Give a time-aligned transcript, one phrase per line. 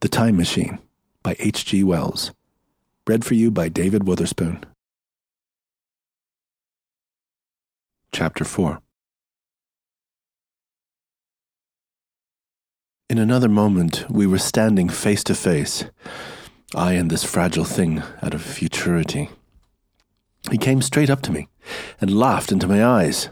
[0.00, 0.78] The Time Machine
[1.22, 1.84] by H.G.
[1.84, 2.32] Wells.
[3.06, 4.64] Read for you by David Wotherspoon.
[8.10, 8.80] Chapter 4
[13.10, 15.84] In another moment, we were standing face to face,
[16.74, 19.28] I and this fragile thing out of futurity.
[20.50, 21.48] He came straight up to me
[22.00, 23.28] and laughed into my eyes.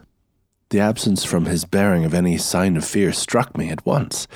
[0.68, 4.28] The absence from his bearing of any sign of fear struck me at once.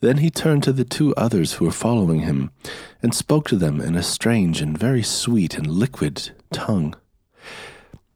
[0.00, 2.50] Then he turned to the two others who were following him
[3.02, 6.94] and spoke to them in a strange and very sweet and liquid tongue.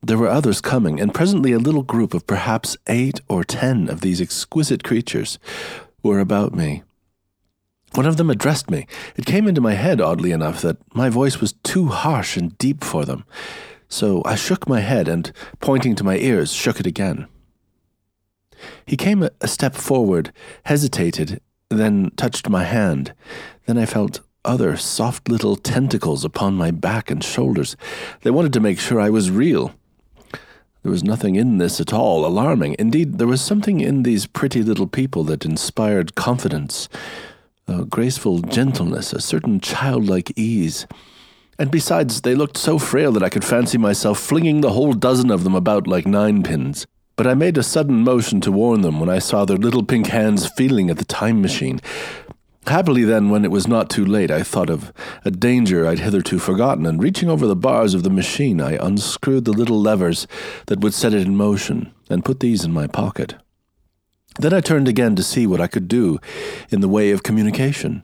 [0.02, 4.00] There were others coming, and presently a little group of perhaps eight or ten of
[4.00, 5.38] these exquisite creatures
[6.02, 6.82] were about me.
[7.94, 8.86] One of them addressed me.
[9.16, 12.82] It came into my head, oddly enough, that my voice was too harsh and deep
[12.82, 13.24] for them.
[13.88, 17.26] So I shook my head and, pointing to my ears, shook it again.
[18.84, 20.32] He came a step forward,
[20.64, 21.40] hesitated,
[21.70, 23.14] then touched my hand.
[23.66, 27.76] Then I felt other soft little tentacles upon my back and shoulders.
[28.22, 29.74] They wanted to make sure I was real.
[30.82, 32.76] There was nothing in this at all alarming.
[32.78, 36.90] Indeed, there was something in these pretty little people that inspired confidence,
[37.66, 40.86] a graceful gentleness, a certain childlike ease.
[41.58, 45.30] And besides, they looked so frail that I could fancy myself flinging the whole dozen
[45.30, 46.86] of them about like ninepins.
[47.16, 50.08] But I made a sudden motion to warn them when I saw their little pink
[50.08, 51.80] hands feeling at the time machine.
[52.66, 54.92] Happily, then, when it was not too late, I thought of
[55.24, 59.44] a danger I'd hitherto forgotten, and reaching over the bars of the machine, I unscrewed
[59.44, 60.26] the little levers
[60.66, 63.36] that would set it in motion and put these in my pocket.
[64.40, 66.18] Then I turned again to see what I could do
[66.70, 68.02] in the way of communication.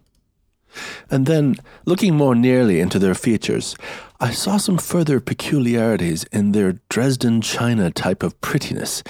[1.10, 3.76] And then, looking more nearly into their features,
[4.20, 9.02] I saw some further peculiarities in their Dresden china type of prettiness.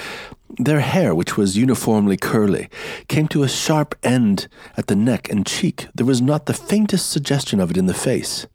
[0.59, 2.69] Their hair, which was uniformly curly,
[3.09, 5.89] came to a sharp end at the neck and cheek.
[5.95, 8.47] There was not the faintest suggestion of it in the face.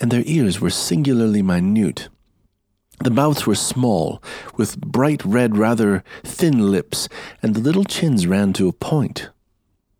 [0.00, 2.08] And their ears were singularly minute.
[3.02, 4.22] The mouths were small,
[4.56, 7.08] with bright red, rather thin lips,
[7.42, 9.30] and the little chins ran to a point.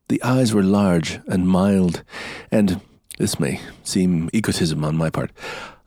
[0.08, 2.04] The eyes were large and mild,
[2.50, 2.80] and
[3.18, 5.32] this may seem egotism on my part.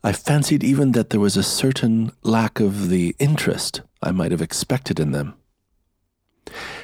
[0.04, 4.42] I fancied even that there was a certain lack of the interest I might have
[4.42, 5.36] expected in them.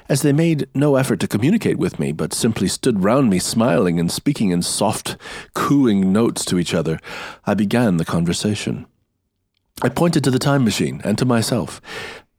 [0.07, 3.99] As they made no effort to communicate with me, but simply stood round me smiling
[3.99, 5.17] and speaking in soft,
[5.53, 6.99] cooing notes to each other,
[7.45, 8.85] I began the conversation.
[9.81, 11.81] I pointed to the time machine and to myself.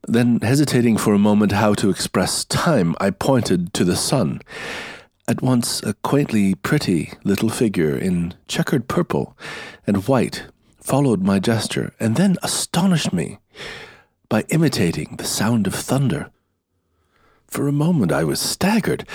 [0.08, 4.40] Then, hesitating for a moment how to express time, I pointed to the sun.
[5.26, 9.36] At once a quaintly pretty little figure in checkered purple
[9.84, 10.44] and white
[10.80, 13.38] followed my gesture, and then astonished me
[14.28, 16.30] by imitating the sound of thunder.
[17.48, 19.08] For a moment I was staggered,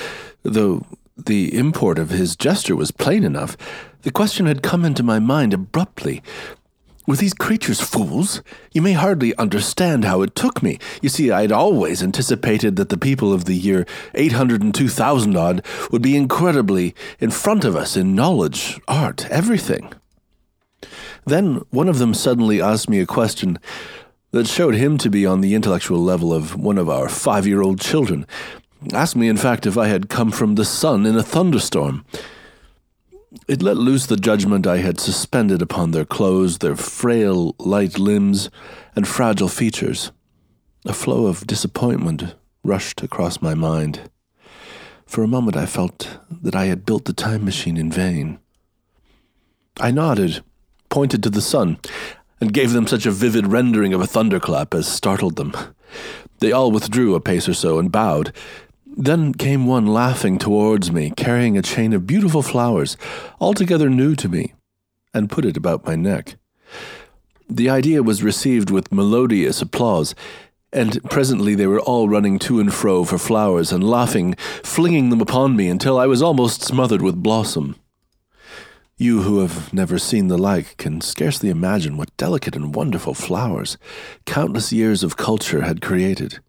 [0.43, 0.85] though
[1.15, 3.55] the import of his gesture was plain enough.
[4.01, 6.21] The question had come into my mind abruptly
[7.07, 8.41] were these creatures fools?
[8.73, 10.77] You may hardly understand how it took me.
[11.01, 16.01] You see, I had always anticipated that the people of the year 802,000 odd would
[16.01, 19.93] be incredibly in front of us in knowledge, art, everything.
[21.25, 23.59] Then one of them suddenly asked me a question
[24.31, 27.61] that showed him to be on the intellectual level of one of our five year
[27.61, 28.25] old children.
[28.93, 32.05] Asked me, in fact, if I had come from the sun in a thunderstorm.
[33.47, 38.49] It let loose the judgment I had suspended upon their clothes, their frail, light limbs,
[38.93, 40.11] and fragile features.
[40.85, 44.09] A flow of disappointment rushed across my mind.
[45.05, 48.39] For a moment I felt that I had built the time machine in vain.
[49.79, 50.43] I nodded,
[50.89, 51.77] pointed to the sun,
[52.41, 55.53] and gave them such a vivid rendering of a thunderclap as startled them.
[56.39, 58.33] They all withdrew a pace or so and bowed,
[58.95, 62.97] then came one laughing towards me, carrying a chain of beautiful flowers,
[63.39, 64.53] altogether new to me,
[65.13, 66.35] and put it about my neck.
[67.49, 70.13] The idea was received with melodious applause,
[70.73, 75.21] and presently they were all running to and fro for flowers and laughing, flinging them
[75.21, 77.75] upon me until I was almost smothered with blossom.
[78.97, 83.77] You who have never seen the like can scarcely imagine what delicate and wonderful flowers
[84.25, 86.39] countless years of culture had created.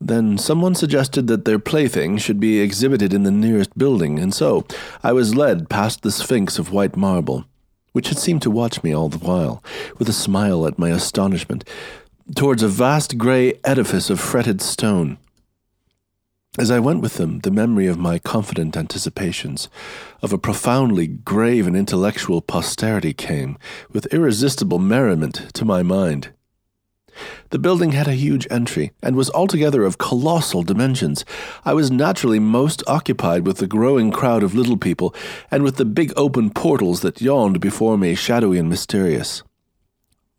[0.00, 4.64] Then someone suggested that their plaything should be exhibited in the nearest building, and so
[5.02, 7.46] I was led past the Sphinx of white marble,
[7.92, 9.62] which had seemed to watch me all the while,
[9.98, 11.64] with a smile at my astonishment,
[12.36, 15.18] towards a vast grey edifice of fretted stone.
[16.58, 19.68] As I went with them, the memory of my confident anticipations,
[20.22, 23.58] of a profoundly grave and intellectual posterity came,
[23.92, 26.30] with irresistible merriment, to my mind.
[27.50, 31.24] The building had a huge entry and was altogether of colossal dimensions.
[31.64, 35.14] I was naturally most occupied with the growing crowd of little people
[35.50, 39.42] and with the big open portals that yawned before me, shadowy and mysterious.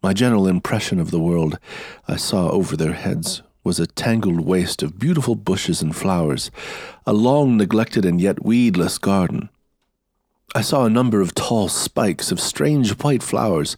[0.01, 1.59] My general impression of the world
[2.07, 6.49] I saw over their heads was a tangled waste of beautiful bushes and flowers,
[7.05, 9.49] a long neglected and yet weedless garden.
[10.55, 13.77] I saw a number of tall spikes of strange white flowers,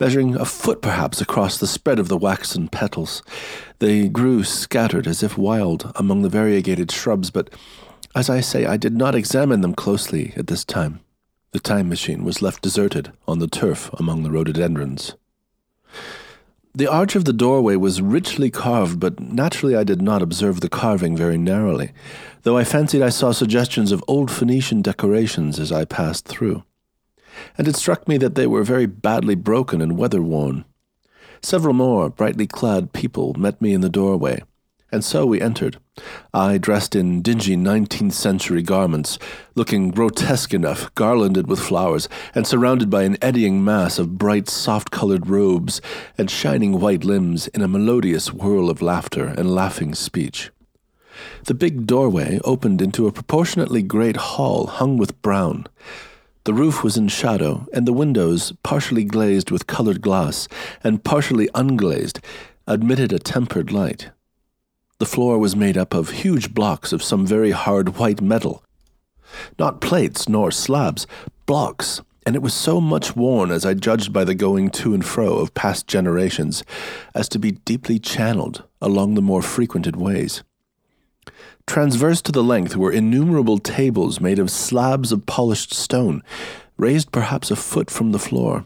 [0.00, 3.22] measuring a foot perhaps across the spread of the waxen petals.
[3.78, 7.50] They grew scattered as if wild among the variegated shrubs, but
[8.14, 11.00] as I say, I did not examine them closely at this time.
[11.52, 15.14] The time machine was left deserted on the turf among the rhododendrons.
[16.74, 20.68] The arch of the doorway was richly carved, but naturally I did not observe the
[20.68, 21.92] carving very narrowly,
[22.42, 26.62] though I fancied I saw suggestions of old Phoenician decorations as I passed through.
[27.56, 30.64] And it struck me that they were very badly broken and weather worn.
[31.42, 34.42] Several more brightly clad people met me in the doorway,
[34.90, 35.78] and so we entered,
[36.34, 39.18] I dressed in dingy nineteenth century garments,
[39.54, 44.90] looking grotesque enough, garlanded with flowers, and surrounded by an eddying mass of bright, soft
[44.90, 45.80] colored robes
[46.16, 50.50] and shining white limbs in a melodious whirl of laughter and laughing speech.
[51.44, 55.66] The big doorway opened into a proportionately great hall hung with brown.
[56.44, 60.48] The roof was in shadow, and the windows, partially glazed with colored glass
[60.82, 62.20] and partially unglazed,
[62.66, 64.10] admitted a tempered light.
[64.98, 68.64] The floor was made up of huge blocks of some very hard white metal.
[69.58, 71.06] Not plates nor slabs,
[71.46, 75.04] blocks, and it was so much worn, as I judged by the going to and
[75.04, 76.64] fro of past generations,
[77.14, 80.42] as to be deeply channeled along the more frequented ways.
[81.68, 86.24] Transverse to the length were innumerable tables made of slabs of polished stone,
[86.76, 88.64] raised perhaps a foot from the floor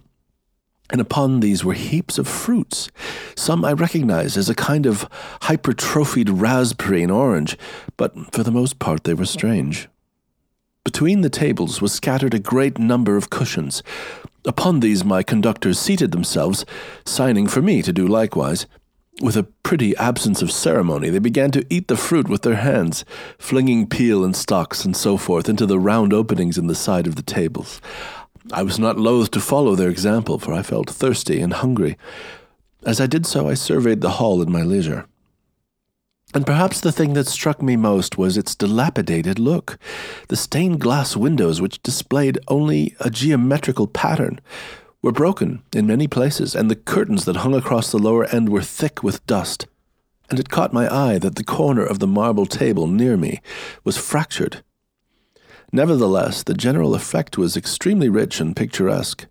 [0.93, 2.91] and upon these were heaps of fruits.
[3.35, 5.09] Some I recognized as a kind of
[5.43, 7.57] hypertrophied raspberry and orange,
[7.97, 9.89] but for the most part they were strange.
[10.85, 13.83] Between the tables was scattered a great number of cushions.
[14.45, 16.67] Upon these my conductors seated themselves,
[17.07, 18.67] signing for me to do likewise.
[19.21, 23.05] With a pretty absence of ceremony, they began to eat the fruit with their hands,
[23.39, 27.17] flinging peel and stalks and so forth into the round openings in the side of
[27.17, 27.81] the tables.
[28.53, 31.97] I was not loath to follow their example, for I felt thirsty and hungry.
[32.85, 35.07] As I did so, I surveyed the hall in my leisure.
[36.35, 39.79] And perhaps the thing that struck me most was its dilapidated look.
[40.29, 44.41] The stained glass windows, which displayed only a geometrical pattern,
[45.03, 48.63] were broken in many places, and the curtains that hung across the lower end were
[48.63, 49.67] thick with dust.
[50.31, 53.41] And it caught my eye that the corner of the marble table near me
[53.85, 54.63] was fractured
[55.75, 59.25] Nevertheless, the general effect was extremely rich and picturesque.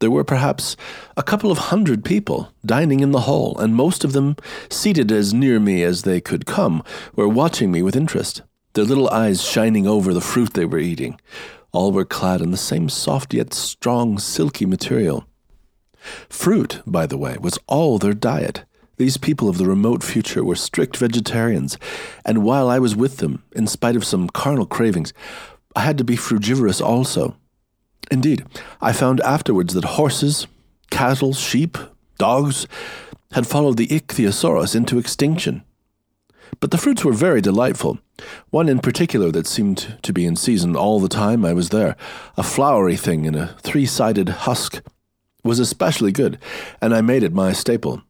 [0.00, 0.76] There were perhaps
[1.16, 4.34] a couple of hundred people dining in the hall, and most of them,
[4.68, 6.82] seated as near me as they could come,
[7.14, 8.42] were watching me with interest,
[8.72, 11.20] their little eyes shining over the fruit they were eating.
[11.76, 15.26] All were clad in the same soft yet strong, silky material.
[16.30, 18.64] Fruit, by the way, was all their diet.
[18.96, 21.76] These people of the remote future were strict vegetarians,
[22.24, 25.12] and while I was with them, in spite of some carnal cravings,
[25.76, 27.36] I had to be frugivorous also.
[28.10, 28.46] Indeed,
[28.80, 30.46] I found afterwards that horses,
[30.88, 31.76] cattle, sheep,
[32.16, 32.66] dogs
[33.32, 35.62] had followed the ichthyosaurus into extinction.
[36.58, 37.98] But the fruits were very delightful.
[38.50, 41.96] One in particular that seemed to be in season all the time I was there,
[42.36, 44.82] a flowery thing in a three sided husk,
[45.44, 46.38] was especially good,
[46.80, 48.02] and I made it my staple.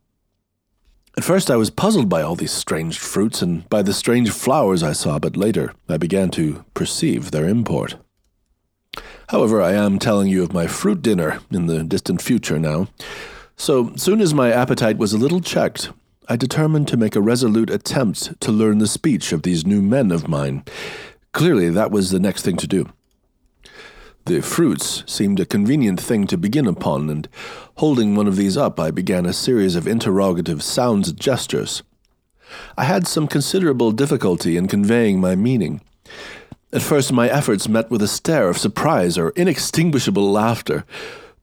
[1.19, 4.83] At first, I was puzzled by all these strange fruits and by the strange flowers
[4.83, 7.97] I saw, but later I began to perceive their import.
[9.31, 12.89] However, I am telling you of my fruit dinner in the distant future now.
[13.57, 15.91] So soon as my appetite was a little checked,
[16.29, 20.11] I determined to make a resolute attempt to learn the speech of these new men
[20.11, 20.65] of mine.
[21.33, 22.89] Clearly, that was the next thing to do.
[24.25, 27.29] The fruits seemed a convenient thing to begin upon, and
[27.77, 31.85] holding one of these up, I began a series of interrogative sounds and gestures.
[32.77, 35.81] I had some considerable difficulty in conveying my meaning.
[36.73, 40.85] At first, my efforts met with a stare of surprise or inextinguishable laughter,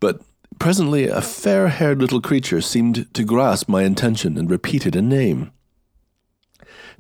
[0.02, 0.20] but
[0.64, 5.52] presently a fair haired little creature seemed to grasp my intention and repeated a name.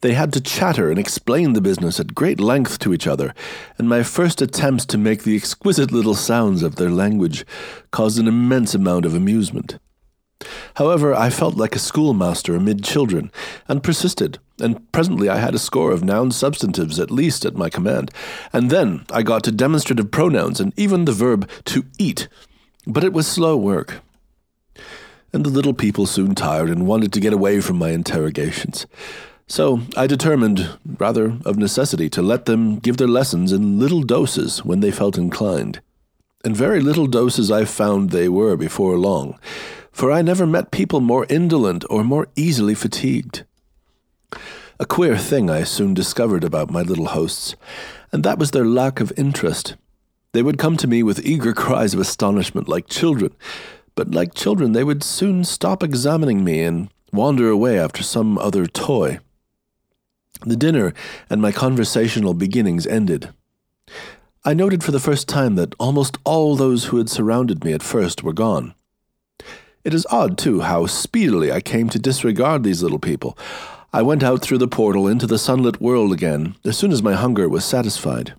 [0.01, 3.33] They had to chatter and explain the business at great length to each other,
[3.77, 7.45] and my first attempts to make the exquisite little sounds of their language
[7.91, 9.79] caused an immense amount of amusement.
[10.73, 13.31] However, I felt like a schoolmaster amid children,
[13.69, 17.69] and persisted, and presently I had a score of noun substantives at least at my
[17.69, 18.11] command,
[18.51, 22.27] and then I got to demonstrative pronouns and even the verb to eat.
[22.85, 24.01] But it was slow work.
[25.33, 28.85] and the little people soon tired and wanted to get away from my interrogations.
[29.47, 34.63] So I determined, rather of necessity, to let them give their lessons in little doses
[34.63, 35.81] when they felt inclined.
[36.45, 39.39] And very little doses I found they were before long,
[39.91, 43.43] for I never met people more indolent or more easily fatigued.
[44.79, 47.55] A queer thing I soon discovered about my little hosts,
[48.11, 49.75] and that was their lack of interest.
[50.33, 53.35] They would come to me with eager cries of astonishment like children,
[53.95, 58.65] but like children they would soon stop examining me and wander away after some other
[58.65, 59.19] toy.
[60.41, 60.93] The dinner
[61.29, 63.29] and my conversational beginnings ended.
[64.43, 67.83] I noted for the first time that almost all those who had surrounded me at
[67.83, 68.73] first were gone.
[69.83, 73.37] It is odd, too, how speedily I came to disregard these little people.
[73.93, 77.13] I went out through the portal into the sunlit world again as soon as my
[77.13, 78.33] hunger was satisfied.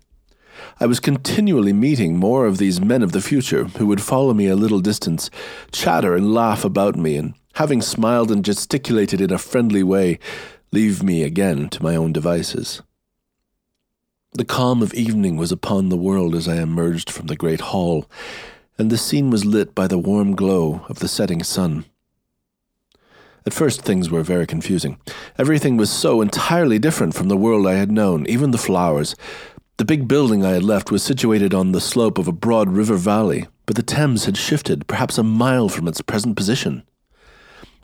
[0.77, 4.47] I was continually meeting more of these men of the future who would follow me
[4.47, 5.29] a little distance,
[5.71, 10.19] chatter and laugh about me, and having smiled and gesticulated in a friendly way,
[10.73, 12.81] leave me again to my own devices.
[14.33, 18.09] The calm of evening was upon the world as I emerged from the great hall,
[18.77, 21.85] and the scene was lit by the warm glow of the setting sun.
[23.45, 24.97] At first, things were very confusing.
[25.37, 29.15] Everything was so entirely different from the world I had known, even the flowers.
[29.77, 32.95] The big building I had left was situated on the slope of a broad river
[32.95, 36.83] valley, but the Thames had shifted perhaps a mile from its present position.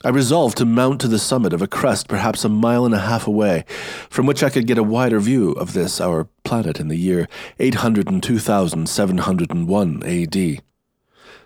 [0.01, 3.00] I resolved to mount to the summit of a crest perhaps a mile and a
[3.00, 3.65] half away,
[4.10, 7.27] from which I could get a wider view of this our planet in the year
[7.60, 10.62] 802,701 AD.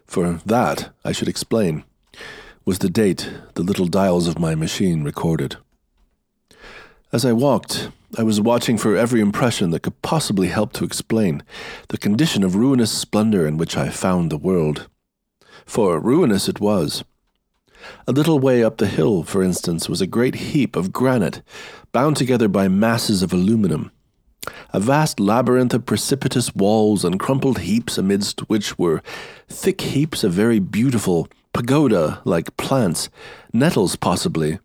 [0.06, 1.84] For that, I should explain,
[2.66, 5.58] was the date the little dials of my machine recorded.
[7.12, 11.43] As I walked, I was watching for every impression that could possibly help to explain
[11.89, 14.88] the condition of ruinous splendor in which I found the world.
[15.65, 17.03] For ruinous it was
[18.07, 21.41] a little way up the hill, for instance, was a great heap of granite,
[21.91, 23.91] bound together by masses of aluminum.
[24.72, 29.01] A vast labyrinth of precipitous walls and crumpled heaps, amidst which were
[29.50, 33.10] thick heaps of very beautiful, pagoda like plants,
[33.51, 34.60] nettles possibly,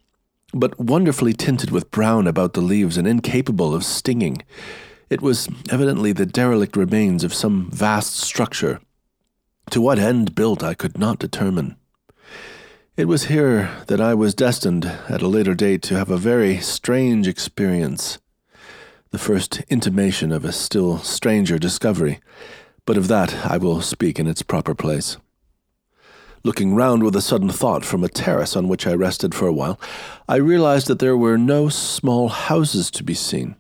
[0.52, 4.42] but wonderfully tinted with brown about the leaves and incapable of stinging.
[5.08, 8.80] It was evidently the derelict remains of some vast structure.
[9.70, 11.76] To what end built, I could not determine.
[12.96, 16.58] It was here that I was destined at a later date to have a very
[16.58, 18.18] strange experience.
[19.10, 22.20] The first intimation of a still stranger discovery,
[22.84, 25.16] but of that I will speak in its proper place.
[26.42, 29.52] Looking round with a sudden thought from a terrace on which I rested for a
[29.52, 29.78] while,
[30.26, 33.56] I realized that there were no small houses to be seen.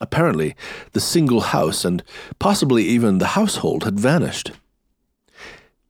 [0.00, 0.54] Apparently,
[0.92, 2.04] the single house and
[2.38, 4.52] possibly even the household had vanished.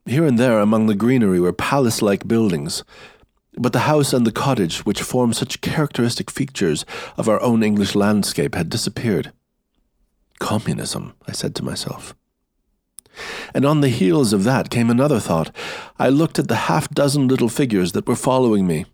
[0.06, 2.84] Here and there among the greenery were palace like buildings,
[3.58, 6.86] but the house and the cottage, which form such characteristic features
[7.18, 9.32] of our own English landscape, had disappeared.
[10.38, 12.14] Communism, I said to myself.
[13.54, 15.54] And on the heels of that came another thought.
[15.98, 18.86] I looked at the half dozen little figures that were following me.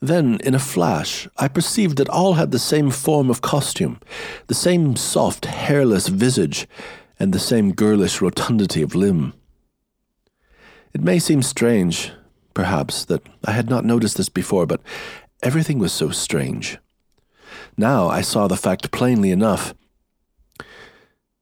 [0.00, 3.98] Then, in a flash, I perceived that all had the same form of costume,
[4.46, 6.68] the same soft, hairless visage,
[7.18, 9.34] and the same girlish rotundity of limb.
[10.92, 12.12] It may seem strange,
[12.54, 14.80] perhaps, that I had not noticed this before, but
[15.42, 16.78] everything was so strange.
[17.76, 19.74] Now I saw the fact plainly enough.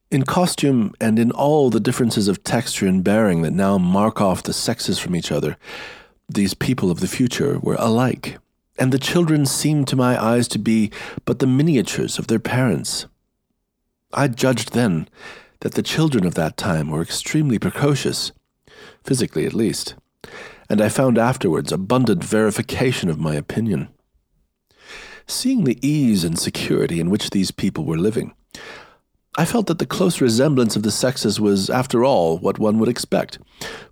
[0.08, 4.44] In costume and in all the differences of texture and bearing that now mark off
[4.44, 5.56] the sexes from each other,
[6.28, 8.38] these people of the future were alike,
[8.78, 10.92] and the children seemed to my eyes to be
[11.24, 13.06] but the miniatures of their parents.
[14.12, 15.08] I judged then
[15.60, 18.30] that the children of that time were extremely precocious,
[19.02, 19.96] physically at least,
[20.70, 23.88] and I found afterwards abundant verification of my opinion.
[25.26, 28.34] Seeing the ease and security in which these people were living,
[29.38, 32.88] I felt that the close resemblance of the sexes was, after all, what one would
[32.88, 33.38] expect.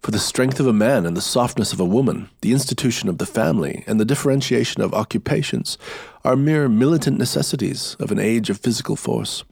[0.01, 3.19] For the strength of a man and the softness of a woman, the institution of
[3.19, 5.77] the family, and the differentiation of occupations
[6.25, 9.45] are mere militant necessities of an age of physical force.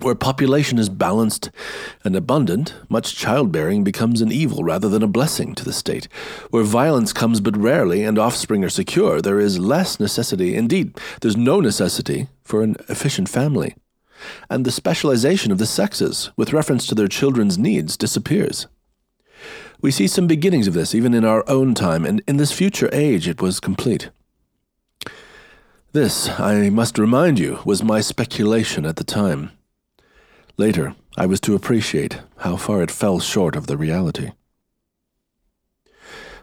[0.00, 1.50] Where population is balanced
[2.04, 6.06] and abundant, much childbearing becomes an evil rather than a blessing to the state.
[6.50, 11.36] Where violence comes but rarely and offspring are secure, there is less necessity, indeed, there's
[11.36, 13.74] no necessity for an efficient family.
[14.50, 18.66] And the specialization of the sexes, with reference to their children's needs, disappears.
[19.80, 22.90] We see some beginnings of this even in our own time, and in this future
[22.92, 24.10] age it was complete.
[25.92, 29.52] This, I must remind you, was my speculation at the time.
[30.56, 34.32] Later, I was to appreciate how far it fell short of the reality.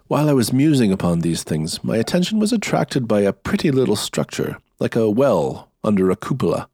[0.08, 3.96] While I was musing upon these things, my attention was attracted by a pretty little
[3.96, 6.70] structure, like a well under a cupola.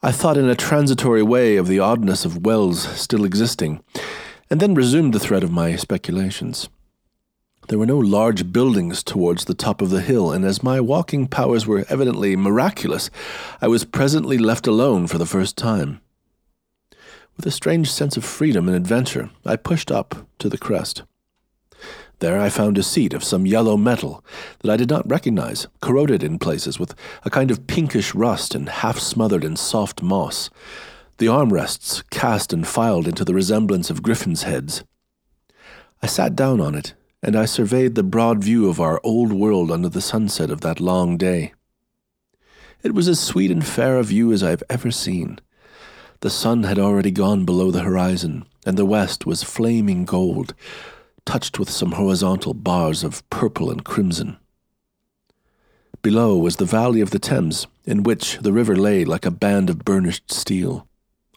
[0.00, 3.82] I thought in a transitory way of the oddness of wells still existing,
[4.48, 6.68] and then resumed the thread of my speculations.
[7.66, 11.26] There were no large buildings towards the top of the hill, and as my walking
[11.26, 13.10] powers were evidently miraculous,
[13.60, 16.00] I was presently left alone for the first time.
[17.36, 21.02] With a strange sense of freedom and adventure, I pushed up to the crest.
[22.20, 24.24] There I found a seat of some yellow metal
[24.60, 26.94] that I did not recognize, corroded in places with
[27.24, 30.50] a kind of pinkish rust and half smothered in soft moss,
[31.18, 34.82] the armrests cast and filed into the resemblance of griffins' heads.
[36.02, 39.70] I sat down on it and I surveyed the broad view of our old world
[39.70, 41.52] under the sunset of that long day.
[42.82, 45.40] It was as sweet and fair a view as I have ever seen.
[46.20, 50.54] The sun had already gone below the horizon, and the west was flaming gold,
[51.28, 54.38] touched with some horizontal bars of purple and crimson.
[56.00, 59.68] Below was the valley of the Thames, in which the river lay like a band
[59.68, 60.88] of burnished steel.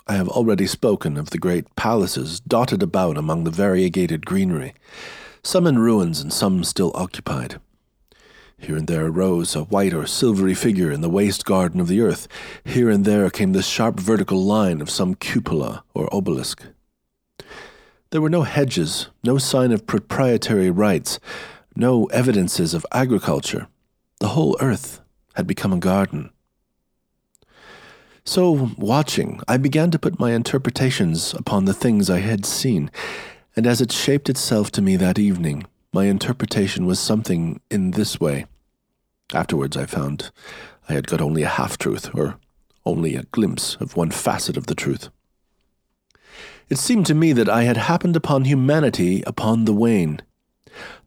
[0.08, 4.76] I have already spoken of the great palaces dotted about among the variegated greenery,
[5.44, 7.60] some in ruins and some still occupied.
[8.58, 12.00] Here and there rose a white or silvery figure in the waste garden of the
[12.00, 12.30] earth.
[12.64, 16.64] Here and there came the sharp vertical line of some cupola or obelisk.
[18.12, 21.18] There were no hedges, no sign of proprietary rights,
[21.78, 23.68] no evidences of agriculture.
[24.20, 25.00] The whole earth
[25.36, 26.30] had become a garden.
[28.26, 32.92] So, watching, I began to put my interpretations upon the things I had seen,
[33.56, 38.20] and as it shaped itself to me that evening, my interpretation was something in this
[38.20, 38.46] way.
[39.34, 40.32] Afterwards, I found
[40.90, 42.38] I had got only a half truth, or
[42.86, 45.10] only a glimpse of one facet of the truth.
[46.72, 50.22] It seemed to me that I had happened upon humanity upon the wane.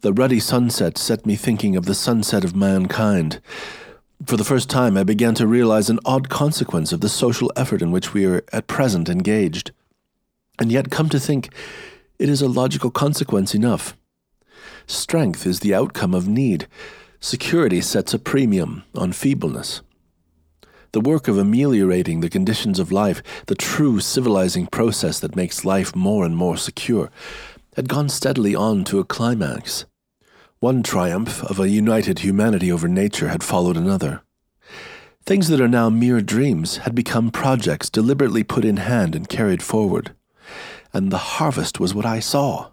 [0.02, 3.40] The ruddy sunset set me thinking of the sunset of mankind.
[4.26, 7.80] For the first time, I began to realize an odd consequence of the social effort
[7.80, 9.70] in which we are at present engaged.
[10.58, 11.48] And yet, come to think,
[12.18, 13.96] it is a logical consequence enough.
[14.86, 16.66] Strength is the outcome of need.
[17.20, 19.80] Security sets a premium on feebleness.
[20.94, 25.96] The work of ameliorating the conditions of life, the true civilizing process that makes life
[25.96, 27.10] more and more secure,
[27.74, 29.86] had gone steadily on to a climax.
[30.60, 34.22] One triumph of a united humanity over nature had followed another.
[35.26, 39.64] Things that are now mere dreams had become projects deliberately put in hand and carried
[39.64, 40.14] forward
[40.92, 42.70] and the harvest was what I saw.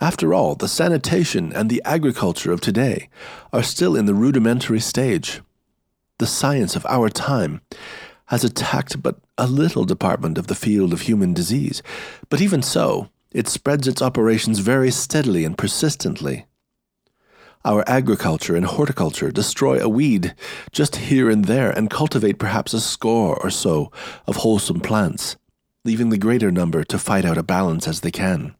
[0.00, 3.08] After all, the sanitation and the agriculture of today
[3.52, 5.40] are still in the rudimentary stage.
[6.18, 7.60] The science of our time
[8.26, 11.82] has attacked but a little department of the field of human disease,
[12.28, 16.46] but even so, it spreads its operations very steadily and persistently.
[17.64, 20.34] Our agriculture and horticulture destroy a weed
[20.72, 23.90] just here and there and cultivate perhaps a score or so
[24.26, 25.36] of wholesome plants
[25.86, 28.54] leaving the greater number to fight out a balance as they can.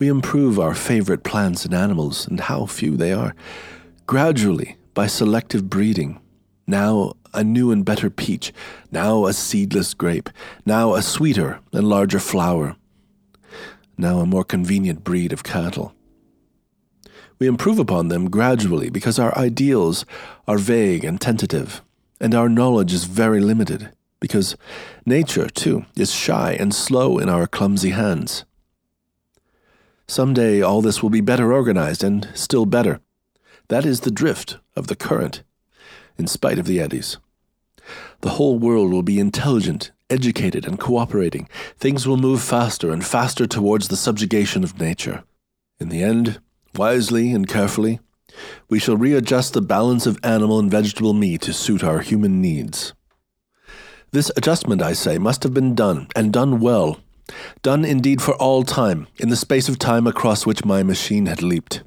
[0.00, 3.34] We improve our favorite plants and animals, and how few they are,
[4.06, 6.18] gradually by selective breeding.
[6.66, 8.52] Now a new and better peach,
[8.90, 10.28] now a seedless grape,
[10.66, 12.74] now a sweeter and larger flower,
[13.96, 15.94] now a more convenient breed of cattle.
[17.38, 20.04] We improve upon them gradually because our ideals
[20.48, 21.80] are vague and tentative,
[22.20, 24.56] and our knowledge is very limited because
[25.06, 28.44] nature, too, is shy and slow in our clumsy hands.
[30.08, 33.00] Some day all this will be better organized and still better.
[33.68, 35.42] That is the drift of the current,
[36.16, 37.18] in spite of the eddies.
[38.22, 41.48] The whole world will be intelligent, educated, and cooperating.
[41.76, 45.22] Things will move faster and faster towards the subjugation of nature.
[45.78, 46.40] In the end,
[46.74, 48.00] wisely and carefully,
[48.68, 52.94] we shall readjust the balance of animal and vegetable meat to suit our human needs.
[54.12, 57.00] This adjustment, I say, must have been done, and done well.
[57.62, 61.42] Done indeed for all time, in the space of time across which my machine had
[61.42, 61.82] leaped.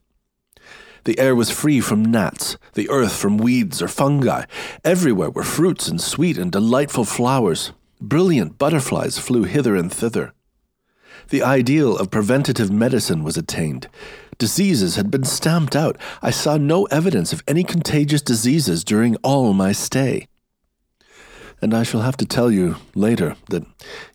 [1.03, 4.45] The air was free from gnats, the earth from weeds or fungi.
[4.83, 7.71] Everywhere were fruits and sweet and delightful flowers.
[7.99, 10.33] Brilliant butterflies flew hither and thither.
[11.29, 13.87] The ideal of preventative medicine was attained.
[14.37, 15.97] Diseases had been stamped out.
[16.21, 20.27] I saw no evidence of any contagious diseases during all my stay.
[21.61, 23.65] And I shall have to tell you later that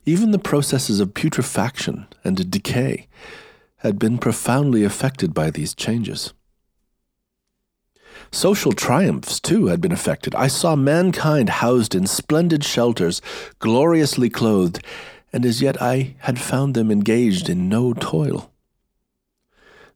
[0.05, 3.07] even the processes of putrefaction and decay
[3.77, 6.33] had been profoundly affected by these changes.
[8.31, 10.35] Social triumphs, too, had been affected.
[10.35, 13.21] I saw mankind housed in splendid shelters,
[13.59, 14.83] gloriously clothed,
[15.33, 18.51] and as yet I had found them engaged in no toil.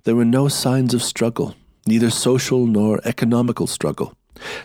[0.03, 4.15] There were no signs of struggle, neither social nor economical struggle.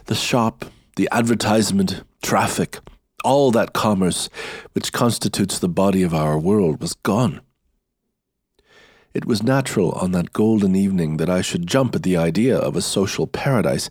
[0.07, 0.65] The shop,
[0.97, 2.79] the advertisement, traffic,
[3.23, 4.29] all that commerce
[4.73, 7.41] which constitutes the body of our world was gone.
[9.17, 12.77] It was natural on that golden evening that I should jump at the idea of
[12.77, 13.89] a social paradise.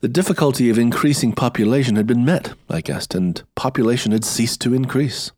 [0.00, 4.72] The difficulty of increasing population had been met, I guessed, and population had ceased to
[4.72, 5.32] increase.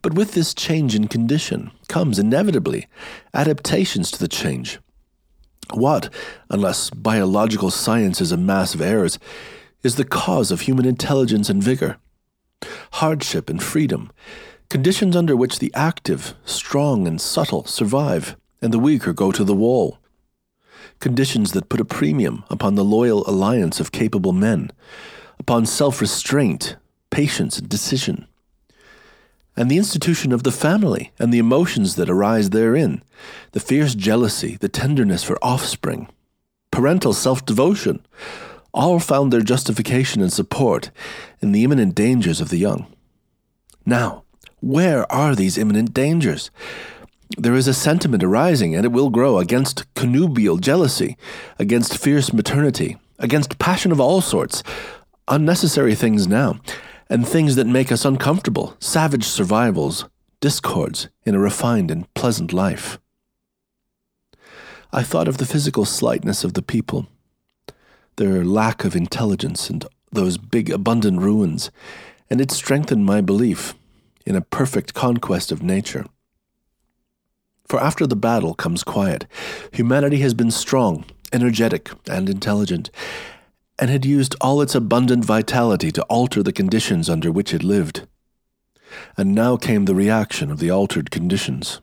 [0.00, 2.86] But with this change in condition comes inevitably
[3.34, 4.78] adaptations to the change.
[5.74, 6.08] What,
[6.50, 9.18] unless biological science is a mass of errors,
[9.82, 11.96] is the cause of human intelligence and vigor?
[12.92, 14.12] Hardship and freedom,
[14.68, 19.54] conditions under which the active, strong, and subtle survive, and the weaker go to the
[19.54, 19.98] wall.
[21.00, 24.70] Conditions that put a premium upon the loyal alliance of capable men,
[25.38, 26.76] upon self restraint,
[27.10, 28.26] patience, and decision.
[29.56, 33.02] And the institution of the family and the emotions that arise therein,
[33.52, 36.08] the fierce jealousy, the tenderness for offspring,
[36.70, 38.04] parental self devotion,
[38.74, 40.90] all found their justification and support
[41.40, 42.86] in the imminent dangers of the young.
[43.86, 44.24] Now,
[44.60, 46.50] where are these imminent dangers?
[47.36, 51.16] There is a sentiment arising, and it will grow, against connubial jealousy,
[51.58, 54.62] against fierce maternity, against passion of all sorts,
[55.28, 56.58] unnecessary things now,
[57.10, 60.06] and things that make us uncomfortable, savage survivals,
[60.40, 62.98] discords in a refined and pleasant life.
[64.92, 67.06] I thought of the physical slightness of the people,
[68.16, 71.70] their lack of intelligence, and those big, abundant ruins,
[72.30, 73.74] and it strengthened my belief
[74.28, 76.04] in a perfect conquest of nature.
[77.66, 79.26] For after the battle comes quiet.
[79.72, 82.90] Humanity has been strong, energetic, and intelligent,
[83.78, 88.06] and had used all its abundant vitality to alter the conditions under which it lived.
[89.16, 91.80] And now came the reaction of the altered conditions.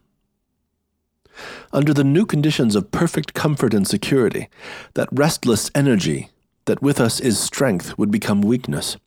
[1.74, 4.50] Under the new conditions of perfect comfort and security,
[4.94, 6.30] that restless energy
[6.66, 8.98] that with us is strength would become weakness.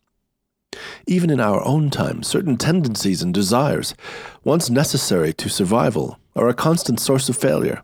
[1.07, 3.95] Even in our own time, certain tendencies and desires,
[4.43, 7.83] once necessary to survival, are a constant source of failure.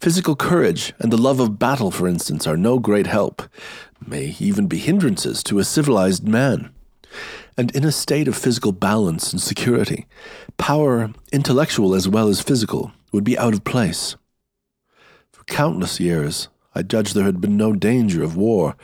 [0.00, 3.42] Physical courage and the love of battle, for instance, are no great help,
[4.04, 6.70] may even be hindrances to a civilized man.
[7.56, 10.06] And in a state of physical balance and security,
[10.56, 14.16] power, intellectual as well as physical, would be out of place.
[15.32, 18.76] For countless years, I judged there had been no danger of war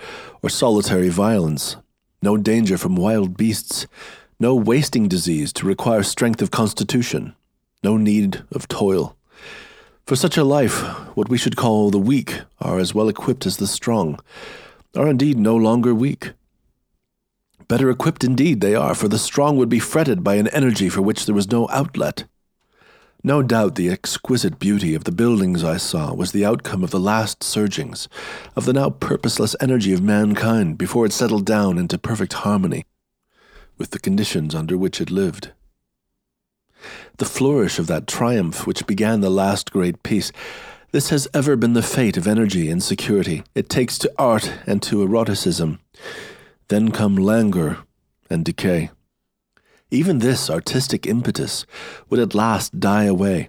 [0.42, 1.77] or solitary violence,
[2.25, 3.87] no danger from wild beasts,
[4.41, 7.37] no wasting disease to require strength of constitution,
[7.85, 9.15] no need of toil.
[10.07, 10.81] For such a life,
[11.17, 14.19] what we should call the weak are as well equipped as the strong,
[14.97, 16.33] are indeed no longer weak.
[17.69, 21.03] Better equipped indeed they are, for the strong would be fretted by an energy for
[21.03, 22.25] which there was no outlet.
[23.27, 27.01] No doubt the exquisite beauty of the buildings I saw was the outcome of the
[27.01, 28.07] last surgings
[28.55, 32.85] of the now purposeless energy of mankind before it settled down into perfect harmony
[33.79, 35.53] with the conditions under which it lived.
[37.17, 40.31] The flourish of that triumph which began the last great peace,
[40.91, 43.43] this has ever been the fate of energy and security.
[43.55, 45.79] It takes to art and to eroticism.
[46.69, 47.79] Then come languor
[48.29, 48.91] and decay.
[49.95, 51.67] Even this artistic impetus
[52.11, 53.49] would at last die away,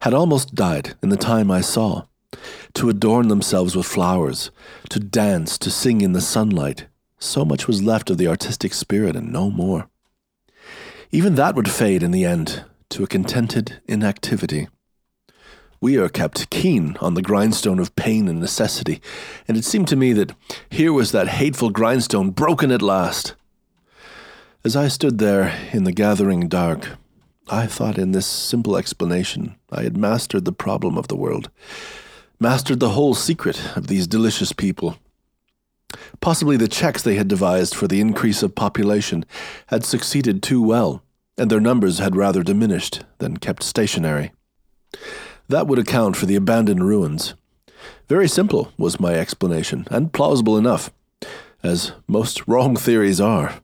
[0.00, 2.04] had almost died in the time I saw,
[2.72, 4.50] to adorn themselves with flowers,
[4.88, 6.86] to dance, to sing in the sunlight.
[7.18, 9.90] So much was left of the artistic spirit and no more.
[11.10, 14.68] Even that would fade in the end to a contented inactivity.
[15.82, 19.02] We are kept keen on the grindstone of pain and necessity,
[19.46, 20.32] and it seemed to me that
[20.70, 23.34] here was that hateful grindstone broken at last.
[24.68, 26.98] As I stood there in the gathering dark,
[27.48, 31.48] I thought in this simple explanation I had mastered the problem of the world,
[32.38, 34.98] mastered the whole secret of these delicious people.
[36.20, 39.24] Possibly the checks they had devised for the increase of population
[39.68, 41.02] had succeeded too well,
[41.38, 44.32] and their numbers had rather diminished than kept stationary.
[45.48, 47.32] That would account for the abandoned ruins.
[48.06, 50.92] Very simple was my explanation, and plausible enough,
[51.62, 53.62] as most wrong theories are.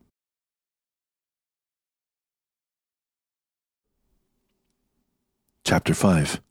[5.67, 6.43] Chapter 5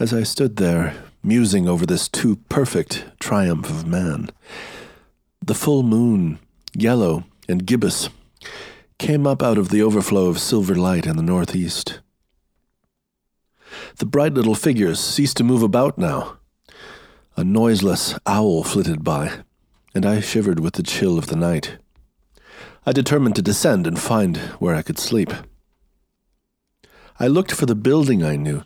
[0.00, 4.30] As I stood there, musing over this too perfect triumph of man,
[5.40, 6.40] the full moon,
[6.74, 8.08] yellow and gibbous,
[8.98, 12.00] came up out of the overflow of silver light in the northeast.
[13.98, 16.38] The bright little figures ceased to move about now.
[17.36, 19.44] A noiseless owl flitted by,
[19.94, 21.78] and I shivered with the chill of the night.
[22.86, 25.32] I determined to descend and find where I could sleep.
[27.18, 28.64] I looked for the building I knew.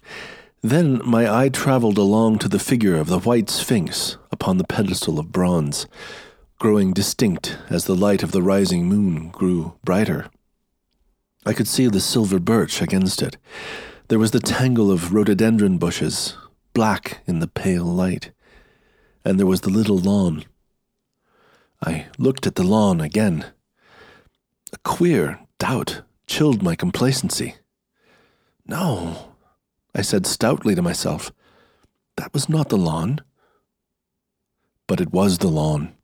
[0.63, 5.19] Then my eye traveled along to the figure of the white sphinx upon the pedestal
[5.19, 5.87] of bronze,
[6.59, 10.31] growing distinct as the light of the rising moon grew brighter.
[11.45, 13.37] I could see the silver birch against it.
[14.09, 16.37] There was the tangle of rhododendron bushes,
[16.73, 18.31] black in the pale light.
[19.25, 20.45] And there was the little lawn.
[21.85, 23.47] I looked at the lawn again.
[24.75, 27.55] A queer doubt chilled my complacency.
[28.67, 29.37] No,
[29.95, 31.31] I said stoutly to myself.
[32.17, 33.21] That was not the lawn.
[34.89, 35.95] But it was the lawn,